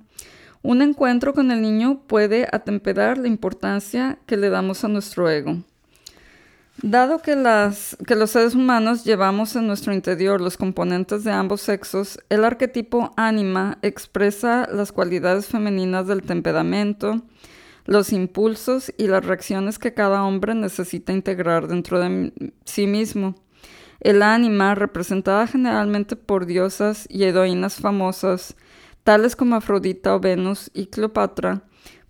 Un 0.62 0.84
encuentro 0.84 1.34
con 1.34 1.50
el 1.50 1.63
niño 1.63 2.04
puede 2.06 2.48
atemperar 2.52 3.17
la 3.17 3.28
importancia 3.28 4.20
que 4.28 4.38
le 4.38 4.52
damos 4.52 4.84
a 4.84 4.88
nuestro 4.88 5.32
ego. 5.32 5.58
Dado 6.84 7.24
que, 7.24 7.36
los 7.36 8.30
seres 8.30 8.54
humanos 8.54 9.04
llevamos 9.04 9.56
en 9.56 9.65
nuestro 9.65 9.93
interior 9.93 10.39
los 10.39 10.58
componentes 10.58 11.24
de 11.24 11.32
ambos 11.32 11.62
sexos, 11.62 12.20
el 12.30 12.46
arquetipo 12.46 13.13
ánima 13.17 13.80
expresa 13.82 14.70
las 14.72 14.91
cualidades 14.91 15.48
femeninas 15.48 16.06
del 16.06 16.22
temperamento, 16.22 17.24
los 17.88 18.12
impulsos 18.13 18.93
y 18.97 19.08
las 19.08 19.26
reacciones 19.26 19.80
que 19.80 19.93
cada 19.93 20.23
hombre 20.23 20.54
necesita 20.54 21.13
integrar 21.13 21.67
dentro 21.67 22.00
de 22.00 22.52
sí 22.65 22.86
mismo. 22.86 23.36
El 24.00 24.21
ánima, 24.21 24.76
representada 24.76 25.47
generalmente 25.47 26.15
por 26.15 26.45
diosas 26.45 27.08
y 27.10 27.23
heroínas 27.23 27.78
famosas, 27.78 28.56
tales 29.04 29.36
como 29.36 29.56
Afrodita 29.56 30.13
o 30.13 30.19
Venus 30.19 30.69
y 30.73 30.88
Cleopatra, 30.88 31.63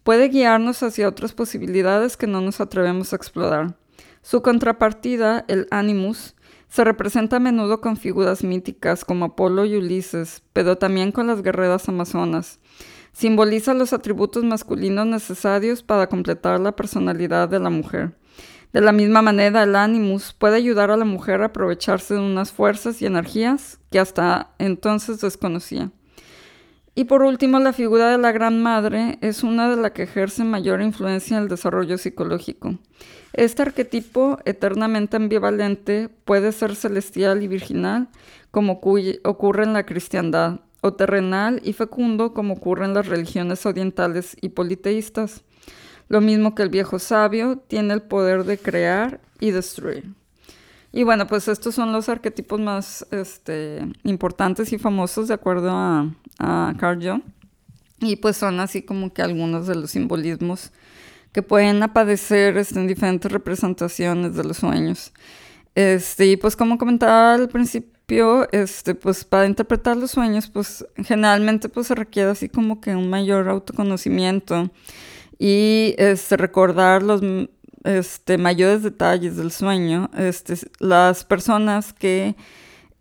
puede 0.03 0.29
guiarnos 0.29 0.83
hacia 0.83 1.07
otras 1.07 1.33
posibilidades 1.33 2.17
que 2.17 2.27
no 2.27 2.41
nos 2.41 2.59
atrevemos 2.59 3.13
a 3.13 3.15
explorar. 3.15 3.77
Su 4.23 4.41
contrapartida, 4.41 5.45
el 5.47 5.67
Animus, 5.69 6.35
se 6.69 6.83
representa 6.83 7.37
a 7.37 7.39
menudo 7.39 7.81
con 7.81 7.97
figuras 7.97 8.43
míticas 8.43 9.05
como 9.05 9.25
Apolo 9.25 9.65
y 9.65 9.77
Ulises, 9.77 10.43
pero 10.53 10.77
también 10.77 11.11
con 11.11 11.27
las 11.27 11.41
guerreras 11.41 11.87
amazonas. 11.87 12.59
Simboliza 13.17 13.73
los 13.73 13.93
atributos 13.93 14.43
masculinos 14.43 15.08
necesarios 15.08 15.82
para 15.82 16.08
completar 16.08 16.60
la 16.60 16.75
personalidad 16.75 17.49
de 17.49 17.58
la 17.60 17.71
mujer. 17.71 18.12
De 18.73 18.80
la 18.80 18.91
misma 18.91 19.23
manera, 19.23 19.63
el 19.63 19.75
Animus 19.75 20.34
puede 20.34 20.58
ayudar 20.58 20.91
a 20.91 20.97
la 20.97 21.03
mujer 21.03 21.41
a 21.41 21.45
aprovecharse 21.45 22.13
de 22.13 22.19
unas 22.19 22.51
fuerzas 22.51 23.01
y 23.01 23.08
energías 23.08 23.80
que 23.89 23.97
hasta 23.97 24.51
entonces 24.60 25.19
desconocía. 25.19 25.89
Y 26.93 27.06
por 27.06 27.23
último, 27.23 27.58
la 27.58 27.73
figura 27.73 28.12
de 28.12 28.19
la 28.19 28.32
Gran 28.32 28.62
Madre 28.62 29.17
es 29.21 29.41
una 29.41 29.67
de 29.67 29.82
las 29.82 29.93
que 29.93 30.03
ejerce 30.03 30.43
mayor 30.43 30.84
influencia 30.84 31.38
en 31.38 31.43
el 31.43 31.50
desarrollo 31.50 31.98
psicológico. 31.98 32.77
Este 33.33 33.63
arquetipo 33.63 34.37
eternamente 34.46 35.17
ambivalente 35.17 36.10
puede 36.23 36.52
ser 36.52 36.75
celestial 36.75 37.41
y 37.41 37.48
virginal, 37.48 38.10
como 38.52 38.73
ocurre 38.73 39.63
en 39.63 39.73
la 39.73 39.87
cristiandad, 39.87 40.60
o 40.82 40.94
terrenal 40.94 41.62
y 41.63 41.73
fecundo 41.73 42.34
como 42.34 42.56
ocurre 42.56 42.86
en 42.86 42.94
las 42.94 43.08
religiones 43.08 43.65
orientales 43.65 44.38
y 44.42 44.50
politeístas. 44.50 45.44
Lo 46.10 46.21
mismo 46.21 46.56
que 46.56 46.63
el 46.63 46.69
viejo 46.69 47.00
sabio, 47.00 47.58
tiene 47.67 47.94
el 47.94 48.02
poder 48.02 48.46
de 48.46 48.58
crear 48.58 49.19
y 49.40 49.52
destruir. 49.52 50.13
Y 50.94 51.04
bueno, 51.04 51.28
pues 51.28 51.48
estos 51.48 51.75
son 51.75 51.92
los 51.92 52.10
arquetipos 52.10 52.60
más 52.60 53.06
este, 53.12 53.86
importantes 54.04 54.71
y 54.71 54.78
famosos 54.78 55.28
de 55.28 55.34
acuerdo 55.34 55.69
a, 55.71 56.13
Carl 56.80 57.04
Jung. 57.04 57.21
Y 58.00 58.15
pues 58.17 58.38
son 58.38 58.60
así 58.60 58.84
como 58.84 59.12
que 59.12 59.21
algunos 59.21 59.67
de 59.67 59.75
los 59.75 59.92
simbolismos 59.92 60.71
que 61.34 61.42
pueden 61.42 61.84
aparecer 61.84 62.58
este, 62.58 62.80
en 62.80 62.88
diferentes 62.88 63.32
representaciones 63.32 64.36
de 64.36 64.44
los 64.44 64.58
sueños. 64.58 65.12
Este, 65.75 66.28
y 66.28 66.38
pues 66.38 66.56
como 66.56 66.78
comentaba 66.78 67.34
al 67.34 67.50
principio, 67.50 67.96
este, 68.51 68.95
pues 68.95 69.25
para 69.25 69.47
interpretar 69.47 69.97
los 69.97 70.12
sueños, 70.12 70.49
pues 70.49 70.85
generalmente 71.03 71.67
pues 71.67 71.87
se 71.87 71.95
requiere 71.95 72.29
así 72.29 72.47
como 72.47 72.79
que 72.79 72.95
un 72.95 73.10
mayor 73.10 73.49
autoconocimiento 73.49 74.71
y 75.37 75.93
este, 75.97 76.37
recordar 76.37 77.03
los 77.03 77.21
este, 77.83 78.37
mayores 78.37 78.83
detalles 78.83 79.35
del 79.35 79.51
sueño. 79.51 80.10
Este, 80.17 80.55
las 80.79 81.25
personas 81.25 81.91
que 81.91 82.35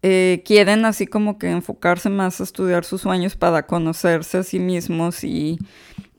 eh, 0.03 0.43
quieren 0.45 0.85
así 0.85 1.07
como 1.07 1.39
que 1.39 1.51
enfocarse 1.51 2.11
más 2.11 2.41
a 2.41 2.45
estudiar 2.45 2.85
sus 2.85 3.03
sueños 3.03 3.37
para 3.37 3.67
conocerse 3.67 4.39
a 4.39 4.43
sí 4.43 4.59
mismos 4.59 5.23
y 5.23 5.59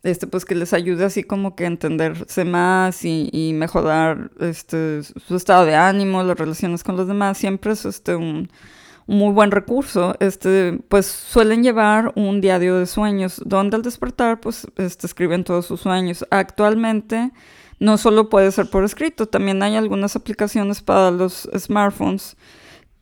este, 0.03 0.27
pues 0.27 0.45
que 0.45 0.55
les 0.55 0.73
ayude 0.73 1.03
así 1.03 1.23
como 1.23 1.55
que 1.55 1.65
a 1.65 1.67
entenderse 1.67 2.45
más 2.45 3.03
y, 3.03 3.51
mejorar 3.53 4.31
este, 4.39 5.03
su 5.03 5.35
estado 5.35 5.65
de 5.65 5.75
ánimo, 5.75 6.23
las 6.23 6.37
relaciones 6.39 6.83
con 6.83 6.95
los 6.95 7.07
demás, 7.07 7.37
siempre 7.37 7.73
es 7.73 7.83
este, 7.83 8.15
un, 8.15 8.49
muy 9.07 9.33
buen 9.33 9.51
recurso. 9.51 10.15
Este, 10.19 10.79
pues 10.89 11.05
suelen 11.05 11.63
llevar 11.63 12.13
un 12.15 12.41
diario 12.41 12.77
de 12.77 12.85
sueños, 12.85 13.41
donde 13.45 13.77
al 13.77 13.81
despertar, 13.81 14.39
pues 14.39 14.67
este, 14.77 15.07
escriben 15.07 15.43
todos 15.43 15.65
sus 15.65 15.81
sueños. 15.81 16.25
Actualmente 16.29 17.31
no 17.79 17.97
solo 17.97 18.29
puede 18.29 18.51
ser 18.51 18.69
por 18.69 18.83
escrito, 18.83 19.27
también 19.27 19.61
hay 19.63 19.75
algunas 19.75 20.15
aplicaciones 20.15 20.81
para 20.81 21.11
los 21.11 21.49
smartphones 21.57 22.35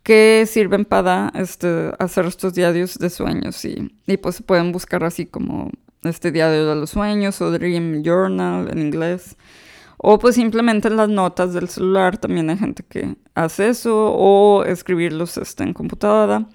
que 0.03 0.45
sirven 0.47 0.85
para 0.85 1.31
este, 1.33 1.91
hacer 1.97 2.25
estos 2.25 2.53
diarios 2.53 2.97
de 2.99 3.09
sueños 3.09 3.63
y, 3.65 3.91
y 4.05 4.17
pues 4.17 4.35
se 4.35 4.43
pueden 4.43 4.71
buscar 4.71 5.03
así 5.03 5.25
como 5.25 5.71
este 6.03 6.31
diario 6.31 6.67
de 6.67 6.75
los 6.75 6.91
sueños 6.91 7.41
o 7.41 7.51
Dream 7.51 8.03
Journal 8.03 8.69
en 8.71 8.79
inglés. 8.79 9.35
O 10.07 10.19
pues 10.19 10.35
simplemente 10.35 10.91
las 10.91 11.09
notas 11.09 11.55
del 11.55 11.67
celular, 11.67 12.19
también 12.19 12.47
hay 12.51 12.59
gente 12.59 12.83
que 12.87 13.15
hace 13.33 13.69
eso, 13.69 14.13
o 14.13 14.63
escribirlos 14.63 15.35
este, 15.37 15.63
en 15.63 15.73
computadora. 15.73 16.45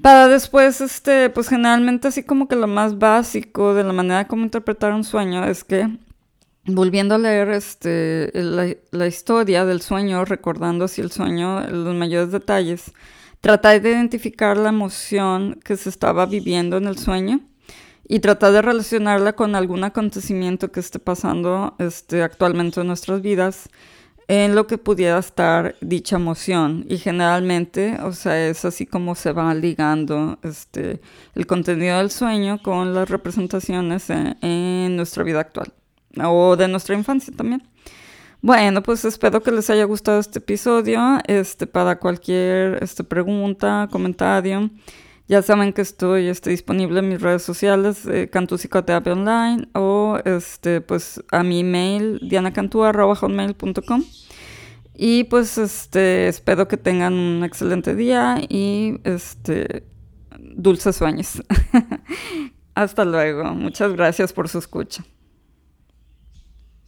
Para 0.00 0.28
después, 0.28 0.80
este, 0.80 1.28
pues 1.28 1.50
generalmente 1.50 2.08
así 2.08 2.22
como 2.22 2.48
que 2.48 2.56
lo 2.56 2.66
más 2.66 2.98
básico 2.98 3.74
de 3.74 3.84
la 3.84 3.92
manera 3.92 4.26
como 4.26 4.44
interpretar 4.44 4.94
un 4.94 5.04
sueño 5.04 5.44
es 5.44 5.62
que 5.62 5.90
volviendo 6.64 7.16
a 7.16 7.18
leer 7.18 7.50
este, 7.50 8.30
la, 8.32 8.74
la, 8.92 9.06
historia 9.06 9.66
del 9.66 9.82
sueño, 9.82 10.24
recordando 10.24 10.86
así 10.86 11.02
el 11.02 11.12
sueño, 11.12 11.68
los 11.68 11.94
mayores 11.96 12.32
detalles, 12.32 12.92
tratar 13.42 13.82
de 13.82 13.90
identificar 13.90 14.56
la 14.56 14.70
emoción 14.70 15.60
que 15.62 15.76
se 15.76 15.90
estaba 15.90 16.24
viviendo 16.24 16.78
en 16.78 16.86
el 16.86 16.96
sueño 16.96 17.40
y 18.08 18.20
tratar 18.20 18.52
de 18.52 18.62
relacionarla 18.62 19.34
con 19.34 19.54
algún 19.54 19.84
acontecimiento 19.84 20.72
que 20.72 20.80
esté 20.80 20.98
pasando 20.98 21.76
este, 21.78 22.22
actualmente 22.22 22.80
en 22.80 22.86
nuestras 22.88 23.22
vidas 23.22 23.68
en 24.28 24.54
lo 24.54 24.66
que 24.66 24.76
pudiera 24.76 25.18
estar 25.18 25.76
dicha 25.80 26.16
emoción 26.16 26.84
y 26.88 26.98
generalmente, 26.98 27.98
o 28.02 28.12
sea, 28.12 28.48
es 28.48 28.64
así 28.66 28.84
como 28.84 29.14
se 29.14 29.32
va 29.32 29.54
ligando 29.54 30.38
este, 30.42 31.00
el 31.34 31.46
contenido 31.46 31.96
del 31.98 32.10
sueño 32.10 32.62
con 32.62 32.94
las 32.94 33.08
representaciones 33.08 34.10
en, 34.10 34.36
en 34.42 34.96
nuestra 34.96 35.24
vida 35.24 35.40
actual 35.40 35.72
o 36.22 36.56
de 36.56 36.68
nuestra 36.68 36.94
infancia 36.94 37.32
también. 37.34 37.62
Bueno, 38.40 38.82
pues 38.82 39.04
espero 39.04 39.42
que 39.42 39.50
les 39.50 39.68
haya 39.68 39.84
gustado 39.84 40.20
este 40.20 40.38
episodio. 40.38 41.18
Este, 41.26 41.66
para 41.66 41.98
cualquier 41.98 42.82
este, 42.82 43.02
pregunta, 43.02 43.88
comentario, 43.90 44.70
ya 45.28 45.42
saben 45.42 45.74
que 45.74 45.82
estoy 45.82 46.28
este, 46.28 46.50
disponible 46.50 47.00
en 47.00 47.08
mis 47.10 47.20
redes 47.20 47.42
sociales, 47.42 48.06
eh, 48.06 48.30
Cantú 48.30 48.56
Psicoterapia 48.56 49.12
Online, 49.12 49.68
o 49.74 50.18
este, 50.24 50.80
pues 50.80 51.22
a 51.30 51.42
mi 51.42 51.60
email, 51.60 52.18
dianacantú.com. 52.22 54.04
Y 54.94 55.24
pues 55.24 55.58
este, 55.58 56.28
espero 56.28 56.66
que 56.66 56.78
tengan 56.78 57.12
un 57.12 57.44
excelente 57.44 57.94
día 57.94 58.40
y 58.48 59.00
este, 59.04 59.84
dulces 60.40 60.96
sueños. 60.96 61.42
Hasta 62.74 63.04
luego. 63.04 63.44
Muchas 63.54 63.92
gracias 63.92 64.32
por 64.32 64.48
su 64.48 64.58
escucha. 64.58 65.04